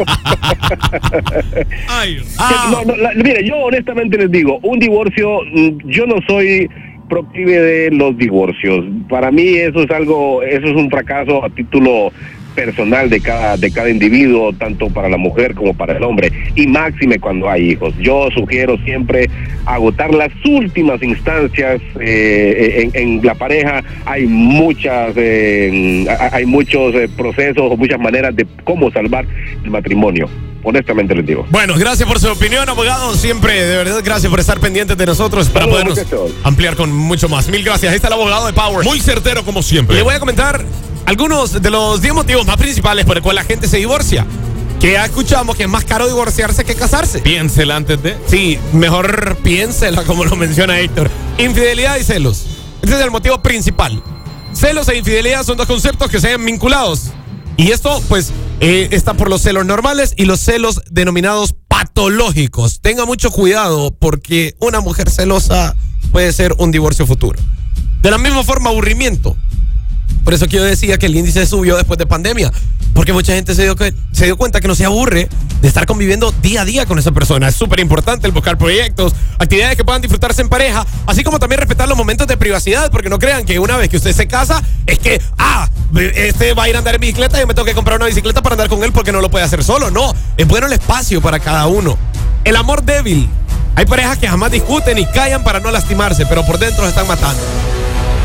No, 2.71 2.85
no, 2.85 2.97
la- 2.97 3.13
mire, 3.15 3.47
yo 3.47 3.57
honestamente 3.57 4.17
les 4.19 4.31
digo, 4.31 4.59
un 4.63 4.79
divorcio, 4.79 5.41
mm, 5.53 5.79
yo 5.91 6.07
no 6.07 6.17
soy 6.27 6.69
proclive 7.09 7.61
de 7.61 7.91
los 7.91 8.17
divorcios. 8.17 8.85
Para 9.09 9.31
mí 9.31 9.57
eso 9.57 9.83
es 9.83 9.91
algo, 9.91 10.43
eso 10.43 10.67
es 10.67 10.75
un 10.75 10.91
fracaso 10.91 11.45
a 11.45 11.51
título 11.51 12.13
personal 12.55 13.11
de 13.11 13.21
cada, 13.21 13.57
de 13.57 13.71
cada 13.71 13.91
individuo, 13.91 14.53
tanto 14.53 14.89
para 14.89 15.09
la 15.09 15.17
mujer 15.17 15.55
como 15.55 15.75
para 15.75 15.97
el 15.97 16.03
hombre, 16.03 16.31
y 16.55 16.67
máxime 16.67 17.19
cuando 17.19 17.51
hay 17.51 17.73
hijos. 17.73 17.95
Yo 17.99 18.29
sugiero 18.35 18.77
siempre 18.85 19.29
agotar 19.67 20.15
las 20.15 20.31
últimas 20.45 21.03
instancias 21.03 21.81
eh, 22.01 22.91
en, 22.93 23.19
en 23.19 23.27
la 23.27 23.35
pareja. 23.35 23.83
Hay 24.05 24.27
muchas, 24.27 25.13
eh, 25.17 26.07
hay 26.33 26.47
muchos 26.47 26.95
eh, 26.95 27.09
procesos 27.17 27.65
o 27.71 27.77
muchas 27.77 27.99
maneras 28.01 28.35
de 28.37 28.47
cómo 28.65 28.91
salvar 28.91 29.27
el 29.65 29.71
matrimonio. 29.71 30.29
Honestamente 30.67 31.15
les 31.15 31.27
digo. 31.27 31.47
Bueno, 31.51 31.75
gracias 31.77 32.09
por 32.09 32.19
su 32.19 32.29
opinión, 32.29 32.67
abogado. 32.67 33.15
Siempre, 33.15 33.53
de 33.63 33.77
verdad, 33.77 34.01
gracias 34.03 34.31
por 34.31 34.41
estar 34.41 34.59
pendientes 34.61 34.97
de 34.97 35.05
nosotros 35.05 35.51
para 35.51 35.67
Saludos, 35.67 35.83
podernos 35.83 36.13
muchachos. 36.13 36.41
ampliar 36.43 36.75
con 36.75 36.91
mucho 36.91 37.29
más. 37.29 37.49
Mil 37.51 37.63
gracias. 37.63 37.91
Ahí 37.93 37.97
está 37.97 38.09
el 38.09 38.15
abogado 38.15 38.47
de 38.47 38.55
Power. 38.55 38.83
Muy 38.83 38.99
certero 38.99 39.43
como 39.45 39.63
siempre. 39.63 39.97
le 39.97 40.03
voy 40.03 40.15
a 40.15 40.21
comentar 40.21 40.65
algunos 41.07 41.63
de 41.63 41.71
los 41.71 42.01
10 42.01 42.15
motivos 42.15 42.47
más 42.47 42.57
principales 42.57 43.05
por 43.05 43.17
el 43.17 43.23
cual 43.23 43.37
la 43.37 43.45
gente 43.45 43.69
se 43.69 43.79
divorcia. 43.79 44.27
Que 44.81 44.93
ya 44.93 45.05
escuchamos 45.05 45.57
que 45.57 45.63
es 45.65 45.69
más 45.69 45.85
caro 45.85 46.07
divorciarse 46.07 46.65
que 46.65 46.75
casarse. 46.75 47.21
Piénsela 47.21 47.77
antes 47.77 48.03
de. 48.03 48.17
Sí, 48.27 48.59
mejor 48.73 49.37
piénsela 49.43 50.03
como 50.05 50.25
lo 50.25 50.37
menciona 50.37 50.79
Héctor. 50.79 51.11
Infidelidad 51.39 51.97
y 51.97 52.05
celos. 52.05 52.47
Ese 52.83 52.95
es 52.95 53.01
el 53.01 53.11
motivo 53.11 53.43
principal. 53.43 54.03
Celos 54.53 54.89
e 54.89 54.97
infidelidad 54.97 55.43
son 55.43 55.57
dos 55.57 55.67
conceptos 55.67 56.11
que 56.11 56.21
se 56.21 56.29
ven 56.29 56.45
vinculados. 56.45 57.13
Y 57.57 57.71
esto, 57.71 58.03
pues, 58.09 58.33
eh, 58.61 58.89
está 58.91 59.15
por 59.15 59.31
los 59.31 59.43
celos 59.43 59.65
normales 59.65 60.13
y 60.17 60.25
los 60.25 60.41
celos 60.41 60.83
denominados 60.91 61.55
patológicos. 61.69 62.81
Tenga 62.81 63.05
mucho 63.07 63.31
cuidado 63.31 63.93
porque 63.93 64.55
una 64.59 64.81
mujer 64.81 65.09
celosa 65.11 65.77
puede 66.13 66.33
ser 66.33 66.55
un 66.59 66.73
divorcio 66.73 67.07
futuro. 67.07 67.39
De 68.03 68.11
la 68.11 68.19
misma 68.19 68.45
forma, 68.45 68.71
aburrimiento. 68.71 69.37
Por 70.25 70.35
eso 70.35 70.47
que 70.47 70.57
yo 70.57 70.65
decía 70.65 70.99
que 70.99 71.07
el 71.07 71.15
índice 71.17 71.47
subió 71.47 71.77
después 71.77 71.99
de 71.99 72.07
pandemia. 72.07 72.51
Porque 72.95 73.13
mucha 73.13 73.35
gente 73.35 73.55
se 73.55 73.63
dio, 73.65 73.77
que- 73.77 73.93
se 74.13 74.25
dio 74.25 74.37
cuenta 74.37 74.61
que 74.61 74.69
no 74.69 74.75
se 74.75 74.85
aburre 74.85 75.29
de 75.61 75.69
estar 75.69 75.85
conviviendo 75.85 76.33
día 76.43 76.63
a 76.63 76.65
día 76.65 76.87
con 76.87 76.99
esa 76.99 77.11
persona. 77.13 77.49
Es 77.49 77.57
súper 77.57 77.81
importante 77.81 78.27
el 78.27 78.33
buscar 78.33 78.57
proyectos, 78.57 79.13
actividades 79.39 79.77
que 79.77 79.85
puedan 79.85 80.01
disfrutarse 80.01 80.43
en 80.43 80.49
pareja, 80.49 80.87
así 81.07 81.25
como 81.25 81.39
también 81.39 81.59
respetar 81.61 81.89
los 81.89 81.99
momentos 81.99 82.27
de 82.29 82.37
privacidad, 82.37 82.91
porque 82.93 83.09
no 83.09 83.19
crean 83.19 83.45
que 83.45 83.59
una 83.59 83.77
vez 83.77 83.89
que 83.89 83.97
usted 83.97 84.13
se 84.15 84.29
casa, 84.29 84.63
es 84.87 84.99
que, 85.01 85.21
ah, 85.39 85.69
este 86.15 86.55
va 86.55 86.65
a 86.65 86.69
ir 86.69 86.77
a 86.77 86.79
andar 86.79 86.95
en 86.95 87.01
bicicleta 87.01 87.37
y 87.37 87.41
yo 87.41 87.47
me 87.49 87.55
tengo 87.55 87.67
que 87.67 87.75
comprar 87.75 87.97
una 87.97 88.07
bicicleta 88.07 88.41
para 88.43 88.55
andar 88.55 88.69
con 88.69 88.83
él 88.85 88.93
porque 88.93 89.11
no 89.13 89.21
lo 89.21 89.29
puede 89.31 89.45
hacer 89.45 89.65
solo. 89.65 89.91
No, 89.91 90.15
es 90.37 90.47
bueno 90.47 90.67
el 90.69 90.73
espacio 90.73 91.21
para 91.21 91.41
cada 91.41 91.67
uno. 91.67 91.99
El 92.45 92.55
amor 92.57 92.83
débil. 92.85 93.29
Hay 93.75 93.87
parejas 93.87 94.19
que 94.19 94.29
jamás 94.29 94.53
discuten 94.53 94.97
y 94.99 95.07
callan 95.07 95.43
para 95.43 95.59
no 95.59 95.73
lastimarse, 95.73 96.27
pero 96.27 96.47
por 96.47 96.59
dentro 96.61 96.85
se 96.85 96.91
están 96.91 97.09
matando. 97.09 97.43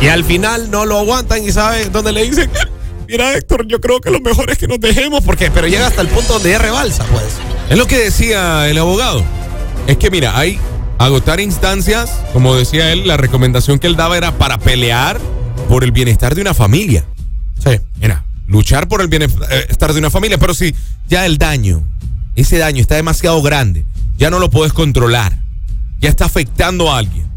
Y 0.01 0.08
al 0.08 0.24
final 0.24 0.72
no 0.72 0.86
lo 0.86 1.00
aguantan 1.00 1.44
y 1.44 1.51
saben 1.51 1.91
dónde 1.91 2.12
le 2.12 2.24
dicen, 2.24 2.50
mira 3.08 3.34
Héctor, 3.34 3.68
yo 3.68 3.82
creo 3.82 4.00
que 4.00 4.12
lo 4.12 4.22
mejor 4.22 4.50
es 4.50 4.58
que 4.58 4.68
nos 4.68 4.79
dejemos, 4.79 5.24
porque 5.24 5.51
pero 5.51 5.68
llega 5.68 5.88
hasta 5.88 6.01
el 6.01 6.08
punto 6.08 6.34
donde 6.34 6.51
ya 6.51 6.60
rebalsa, 6.60 7.03
pues. 7.06 7.25
Es 7.70 7.77
lo 7.77 7.86
que 7.86 7.98
decía 7.98 8.70
el 8.70 8.77
abogado. 8.77 9.24
Es 9.88 9.98
que 9.98 10.10
mira, 10.10 10.38
hay 10.38 10.60
agotar 10.98 11.39
instancias, 11.39 12.12
como 12.34 12.56
decía 12.56 12.91
él, 12.91 13.08
la 13.08 13.18
recomendación 13.18 13.79
que 13.79 13.88
él 13.88 13.96
daba 13.96 14.18
era 14.18 14.38
para 14.38 14.58
pelear 14.58 15.20
por 15.68 15.84
el 15.84 15.91
bienestar 15.91 16.36
de 16.36 16.41
una 16.41 16.53
familia. 16.53 17.06
Sí. 17.63 17.79
Mira, 18.00 18.25
luchar 18.48 18.88
por 18.88 19.01
el 19.01 19.08
bienestar 19.08 19.94
de 19.94 20.00
una 20.00 20.10
familia, 20.10 20.38
pero 20.38 20.53
si 20.53 20.75
ya 21.08 21.25
el 21.25 21.38
daño, 21.38 21.84
ese 22.36 22.58
daño 22.58 22.82
está 22.82 22.95
demasiado 22.95 23.41
grande, 23.41 23.86
ya 24.17 24.30
no 24.30 24.39
lo 24.39 24.50
puedes 24.50 24.73
controlar, 24.73 25.38
ya 26.00 26.10
está 26.10 26.26
afectando 26.26 26.91
a 26.91 26.97
alguien, 26.97 27.29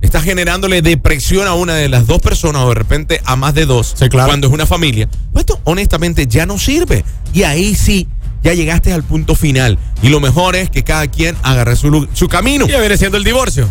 está 0.00 0.20
generándole 0.20 0.82
depresión 0.82 1.46
a 1.48 1.54
una 1.54 1.74
de 1.74 1.88
las 1.88 2.06
dos 2.06 2.20
personas 2.20 2.62
o 2.62 2.68
de 2.68 2.74
repente 2.74 3.20
a 3.24 3.36
más 3.36 3.54
de 3.54 3.66
dos, 3.66 3.94
Sí, 3.98 4.08
claro. 4.08 4.28
cuando 4.28 4.46
es 4.46 4.52
una 4.52 4.66
familia, 4.66 5.08
pues 5.32 5.42
esto 5.42 5.60
honestamente 5.64 6.26
ya 6.26 6.46
no 6.46 6.58
sirve. 6.58 7.04
Y 7.32 7.42
ahí 7.42 7.74
sí, 7.74 8.08
ya 8.42 8.54
llegaste 8.54 8.92
al 8.92 9.02
punto 9.02 9.34
final. 9.34 9.78
Y 10.02 10.08
lo 10.08 10.20
mejor 10.20 10.56
es 10.56 10.70
que 10.70 10.84
cada 10.84 11.06
quien 11.08 11.36
agarre 11.42 11.76
su, 11.76 12.08
su 12.12 12.28
camino. 12.28 12.66
Y 12.66 12.70
ya 12.70 12.80
viene 12.80 12.96
siendo 12.96 13.16
el 13.18 13.24
divorcio. 13.24 13.68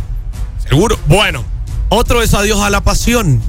Seguro. 0.68 1.00
Bueno, 1.08 1.44
otro 1.90 2.22
es 2.22 2.34
adiós 2.34 2.60
a 2.62 2.70
la 2.70 2.82
pasión. 2.82 3.42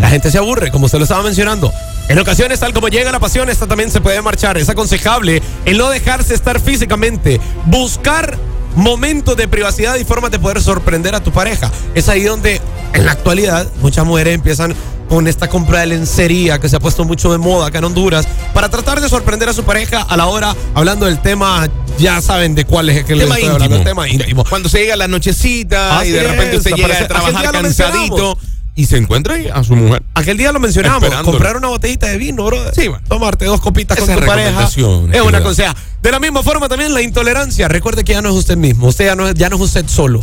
La 0.00 0.10
gente 0.10 0.30
se 0.30 0.38
aburre, 0.38 0.70
como 0.70 0.88
se 0.88 0.98
lo 0.98 1.04
estaba 1.04 1.22
mencionando. 1.22 1.72
En 2.08 2.18
ocasiones, 2.18 2.60
tal 2.60 2.72
como 2.72 2.88
llega 2.88 3.10
la 3.12 3.20
pasión, 3.20 3.48
esta 3.48 3.66
también 3.66 3.90
se 3.90 4.00
puede 4.00 4.20
marchar. 4.22 4.56
Es 4.58 4.68
aconsejable 4.68 5.42
el 5.66 5.78
no 5.78 5.88
dejarse 5.90 6.34
estar 6.34 6.60
físicamente. 6.60 7.40
Buscar 7.66 8.36
momentos 8.78 9.36
de 9.36 9.48
privacidad 9.48 9.96
y 9.96 10.04
formas 10.04 10.30
de 10.30 10.38
poder 10.38 10.62
sorprender 10.62 11.14
a 11.14 11.20
tu 11.20 11.32
pareja. 11.32 11.70
Es 11.94 12.08
ahí 12.08 12.22
donde, 12.22 12.60
en 12.94 13.04
la 13.04 13.12
actualidad, 13.12 13.66
muchas 13.82 14.06
mujeres 14.06 14.34
empiezan 14.34 14.74
con 15.08 15.26
esta 15.26 15.48
compra 15.48 15.80
de 15.80 15.86
lencería 15.86 16.60
que 16.60 16.68
se 16.68 16.76
ha 16.76 16.80
puesto 16.80 17.04
mucho 17.04 17.32
de 17.32 17.38
moda 17.38 17.68
acá 17.68 17.78
en 17.78 17.84
Honduras 17.84 18.28
para 18.54 18.68
tratar 18.68 19.00
de 19.00 19.08
sorprender 19.08 19.48
a 19.48 19.52
su 19.52 19.64
pareja 19.64 20.02
a 20.02 20.16
la 20.16 20.26
hora, 20.26 20.54
hablando 20.74 21.06
del 21.06 21.20
tema, 21.20 21.66
ya 21.98 22.20
saben 22.20 22.54
de 22.54 22.64
cuál 22.66 22.90
es 22.90 22.98
el 22.98 23.04
que 23.04 23.16
les 23.16 23.24
tema 23.24 23.34
estoy 23.36 23.48
íntimo. 23.48 23.54
hablando, 23.54 23.76
el 23.76 23.84
tema 23.84 24.08
íntimo. 24.08 24.44
Cuando 24.44 24.68
se 24.68 24.78
llega 24.78 24.96
la 24.96 25.08
nochecita 25.08 25.98
Así 25.98 26.10
y 26.10 26.12
de 26.12 26.22
repente 26.22 26.52
es, 26.52 26.58
usted 26.58 26.76
llega 26.76 27.00
de 27.00 27.06
trabajar 27.06 27.50
cansadito. 27.50 28.38
Y 28.78 28.86
se 28.86 28.96
encuentra 28.96 29.34
ahí 29.34 29.48
a 29.52 29.64
su 29.64 29.74
mujer. 29.74 30.04
Aquel 30.14 30.36
día 30.36 30.52
lo 30.52 30.60
mencionamos, 30.60 31.10
comprar 31.24 31.56
una 31.56 31.66
botellita 31.66 32.06
de 32.06 32.16
vino, 32.16 32.44
bro. 32.44 32.72
Sí, 32.72 32.86
bueno. 32.86 33.02
Tomarte 33.08 33.44
dos 33.44 33.60
copitas 33.60 33.98
Esa 33.98 34.06
con 34.06 34.20
tu 34.20 34.24
pareja. 34.24 34.62
Es 34.62 34.76
una 34.76 35.10
cuidado. 35.10 35.42
cosa. 35.42 35.74
De 36.00 36.12
la 36.12 36.20
misma 36.20 36.44
forma 36.44 36.68
también 36.68 36.94
la 36.94 37.02
intolerancia. 37.02 37.66
Recuerde 37.66 38.04
que 38.04 38.12
ya 38.12 38.22
no 38.22 38.28
es 38.28 38.36
usted 38.36 38.56
mismo. 38.56 38.86
Usted 38.86 39.06
ya 39.06 39.16
no 39.16 39.26
es, 39.26 39.34
ya 39.34 39.48
no 39.48 39.56
es 39.56 39.62
usted 39.62 39.84
solo. 39.88 40.22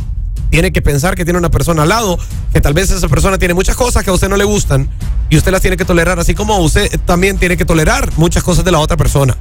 Tiene 0.52 0.72
que 0.72 0.82
pensar 0.82 1.16
que 1.16 1.26
tiene 1.26 1.38
una 1.38 1.52
persona 1.52 1.84
al 1.84 1.90
lado, 1.90 2.18
que 2.54 2.62
tal 2.62 2.74
vez 2.74 2.90
esa 2.92 3.10
persona 3.10 3.38
tiene 3.38 3.54
muchas 3.54 3.76
cosas 3.76 4.06
que 4.06 4.10
a 4.10 4.14
usted 4.14 4.30
no 4.30 4.38
le 4.38 4.46
gustan 4.46 4.88
y 5.30 5.36
usted 5.36 5.52
las 5.52 5.60
tiene 5.60 5.76
que 5.76 5.84
tolerar, 5.84 6.18
así 6.18 6.34
como 6.34 6.58
usted 6.60 6.90
también 7.02 7.38
tiene 7.38 7.58
que 7.58 7.66
tolerar 7.66 8.10
muchas 8.16 8.42
cosas 8.42 8.64
de 8.64 8.72
la 8.72 8.80
otra 8.80 8.96
persona. 8.96 9.36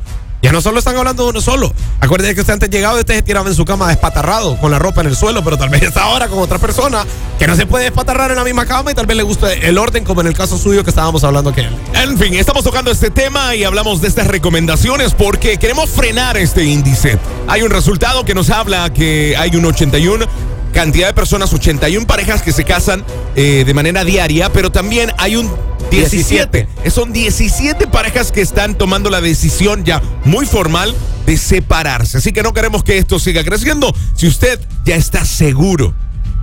Ya 0.45 0.53
no 0.53 0.61
solo 0.61 0.79
están 0.79 0.95
hablando 0.95 1.23
de 1.23 1.31
uno 1.31 1.41
solo. 1.41 1.73
Acuérdese 2.01 2.35
que 2.35 2.43
usted 2.43 2.53
antes 2.53 2.69
llegaba 2.69 2.99
y 2.99 3.01
usted 3.01 3.15
se 3.15 3.23
tiraba 3.23 3.49
en 3.49 3.55
su 3.55 3.65
cama 3.65 3.89
despatarrado 3.89 4.59
con 4.59 4.71
la 4.71 4.79
ropa 4.79 5.01
en 5.01 5.07
el 5.07 5.17
suelo, 5.17 5.43
pero 5.43 5.57
tal 5.57 5.71
vez 5.71 5.81
está 5.81 6.03
ahora 6.03 6.29
con 6.29 6.39
otra 6.39 6.59
persona 6.59 7.03
que 7.39 7.47
no 7.47 7.57
se 7.57 7.65
puede 7.65 7.85
despatarrar 7.85 8.31
en 8.31 8.37
la 8.37 8.45
misma 8.45 8.67
cama 8.67 8.91
y 8.91 8.95
tal 8.95 9.07
vez 9.07 9.17
le 9.17 9.23
guste 9.23 9.67
el 9.67 9.79
orden, 9.79 10.05
como 10.05 10.21
en 10.21 10.27
el 10.27 10.35
caso 10.35 10.59
suyo 10.59 10.85
que 10.85 10.91
estábamos 10.91 11.25
hablando 11.25 11.49
aquel. 11.49 11.75
En 11.95 12.19
fin, 12.19 12.35
estamos 12.35 12.63
tocando 12.63 12.91
este 12.91 13.09
tema 13.09 13.57
y 13.57 13.65
hablamos 13.65 14.03
de 14.03 14.09
estas 14.09 14.27
recomendaciones 14.27 15.15
porque 15.15 15.57
queremos 15.57 15.89
frenar 15.89 16.37
este 16.37 16.63
índice. 16.63 17.19
Hay 17.49 17.63
un 17.63 17.71
resultado 17.71 18.27
que 18.27 18.35
nos 18.35 18.51
habla 18.51 18.93
que 18.93 19.35
hay 19.39 19.57
un 19.57 19.65
81 19.65 20.27
cantidad 20.75 21.07
de 21.07 21.15
personas, 21.15 21.55
81 21.55 22.07
parejas 22.07 22.43
que 22.43 22.53
se 22.53 22.65
casan 22.65 23.03
eh, 23.35 23.63
de 23.65 23.73
manera 23.73 24.05
diaria, 24.05 24.53
pero 24.53 24.71
también 24.71 25.11
hay 25.17 25.37
un 25.37 25.51
17. 25.91 26.69
Son 26.91 27.13
17 27.13 27.87
parejas 27.87 28.33
que 28.33 28.41
están 28.41 28.77
tomando 28.77 29.11
la 29.11 29.21
decisión 29.21 29.85
ya 29.85 30.03
muy 30.25 30.47
formal 30.47 30.95
de 31.27 31.37
separarse. 31.37 32.19
Así 32.19 32.33
que 32.33 32.43
no 32.43 32.53
queremos 32.53 32.85
que 32.85 32.99
esto 32.99 33.19
siga 33.19 33.45
creciendo. 33.45 33.95
Si 34.15 34.27
usted 34.27 34.61
ya 34.85 34.97
está 34.97 35.25
seguro, 35.25 35.95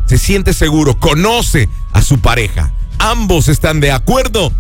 se 0.06 0.18
siente 0.18 0.54
seguro, 0.54 1.00
conoce 1.00 1.70
a 1.94 2.02
su 2.02 2.20
pareja, 2.20 2.74
ambos 3.00 3.48
están 3.48 3.80
de 3.80 3.92
acuerdo, 3.92 4.52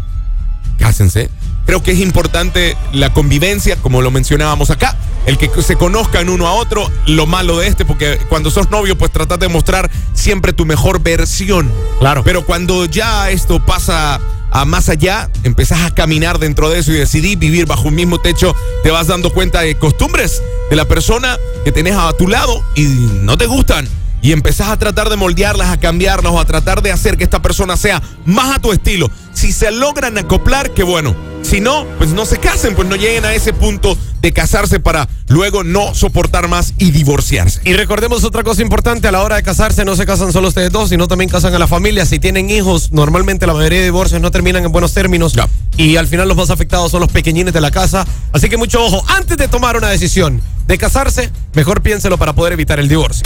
cásense. 0.77 1.29
Creo 1.65 1.83
que 1.83 1.91
es 1.91 1.99
importante 1.99 2.75
la 2.91 3.13
convivencia, 3.13 3.75
como 3.75 4.01
lo 4.01 4.11
mencionábamos 4.11 4.71
acá, 4.71 4.97
el 5.25 5.37
que 5.37 5.49
se 5.61 5.75
conozcan 5.75 6.29
uno 6.29 6.47
a 6.47 6.53
otro, 6.53 6.89
lo 7.05 7.27
malo 7.27 7.59
de 7.59 7.67
este, 7.67 7.85
porque 7.85 8.17
cuando 8.29 8.49
sos 8.49 8.71
novio, 8.71 8.97
pues 8.97 9.11
tratas 9.11 9.39
de 9.39 9.47
mostrar 9.47 9.89
siempre 10.13 10.53
tu 10.53 10.65
mejor 10.65 11.01
versión. 11.01 11.71
Claro. 11.99 12.23
Pero 12.23 12.45
cuando 12.45 12.85
ya 12.85 13.29
esto 13.29 13.63
pasa 13.63 14.19
a 14.51 14.65
más 14.65 14.89
allá, 14.89 15.29
empezás 15.43 15.81
a 15.81 15.91
caminar 15.91 16.37
dentro 16.37 16.69
de 16.69 16.79
eso 16.79 16.91
y 16.91 16.95
decidís 16.95 17.39
vivir 17.39 17.65
bajo 17.65 17.87
un 17.87 17.95
mismo 17.95 18.19
techo, 18.19 18.55
te 18.83 18.91
vas 18.91 19.07
dando 19.07 19.33
cuenta 19.33 19.61
de 19.61 19.77
costumbres 19.77 20.41
de 20.69 20.75
la 20.75 20.85
persona 20.85 21.37
que 21.63 21.71
tenés 21.71 21.95
a 21.95 22.11
tu 22.13 22.27
lado 22.27 22.63
y 22.75 22.83
no 22.83 23.37
te 23.37 23.45
gustan. 23.45 23.87
Y 24.21 24.33
empezás 24.33 24.67
a 24.67 24.77
tratar 24.77 25.09
de 25.09 25.15
moldearlas, 25.15 25.69
a 25.69 25.79
cambiarlas 25.79 26.31
o 26.31 26.39
a 26.39 26.45
tratar 26.45 26.83
de 26.83 26.91
hacer 26.91 27.17
que 27.17 27.23
esta 27.23 27.41
persona 27.41 27.75
sea 27.75 28.01
más 28.25 28.55
a 28.55 28.59
tu 28.59 28.71
estilo. 28.71 29.09
Si 29.33 29.51
se 29.51 29.71
logran 29.71 30.17
acoplar, 30.17 30.71
qué 30.71 30.83
bueno. 30.83 31.15
Si 31.41 31.59
no, 31.59 31.87
pues 31.97 32.11
no 32.11 32.25
se 32.25 32.37
casen, 32.37 32.75
pues 32.75 32.87
no 32.87 32.95
lleguen 32.95 33.25
a 33.25 33.33
ese 33.33 33.51
punto 33.51 33.97
de 34.21 34.31
casarse 34.31 34.79
para 34.79 35.09
luego 35.27 35.63
no 35.63 35.95
soportar 35.95 36.47
más 36.47 36.73
y 36.77 36.91
divorciarse. 36.91 37.61
Y 37.63 37.73
recordemos 37.73 38.23
otra 38.23 38.43
cosa 38.43 38.61
importante, 38.61 39.07
a 39.07 39.11
la 39.11 39.21
hora 39.23 39.35
de 39.37 39.43
casarse 39.43 39.83
no 39.85 39.95
se 39.95 40.05
casan 40.05 40.31
solo 40.31 40.49
ustedes 40.49 40.71
dos, 40.71 40.89
sino 40.89 41.07
también 41.07 41.29
casan 41.29 41.53
a 41.53 41.59
la 41.59 41.67
familia. 41.67 42.05
Si 42.05 42.19
tienen 42.19 42.49
hijos, 42.49 42.91
normalmente 42.91 43.47
la 43.47 43.53
mayoría 43.53 43.79
de 43.79 43.85
divorcios 43.85 44.21
no 44.21 44.31
terminan 44.31 44.63
en 44.63 44.71
buenos 44.71 44.93
términos 44.93 45.33
y 45.77 45.95
al 45.97 46.07
final 46.07 46.27
los 46.27 46.37
más 46.37 46.49
afectados 46.49 46.91
son 46.91 47.01
los 47.01 47.11
pequeñines 47.11 47.53
de 47.53 47.61
la 47.61 47.71
casa. 47.71 48.05
Así 48.31 48.49
que 48.49 48.57
mucho 48.57 48.83
ojo, 48.83 49.03
antes 49.07 49.37
de 49.37 49.47
tomar 49.47 49.77
una 49.77 49.89
decisión 49.89 50.41
de 50.67 50.77
casarse, 50.77 51.31
mejor 51.53 51.81
piénselo 51.81 52.17
para 52.17 52.33
poder 52.33 52.53
evitar 52.53 52.79
el 52.79 52.87
divorcio. 52.87 53.23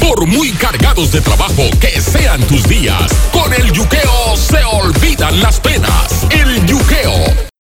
Por 0.00 0.26
muy 0.26 0.50
cargados 0.52 1.12
de 1.12 1.20
trabajo 1.20 1.62
que 1.80 2.00
sean 2.00 2.40
tus 2.42 2.68
días, 2.68 3.12
con 3.32 3.52
el 3.52 3.72
yuqueo 3.72 4.36
se 4.36 4.62
olvidan 4.64 5.40
las 5.40 5.60
penas. 5.60 6.26
El 6.30 6.66
yuqueo 6.66 7.50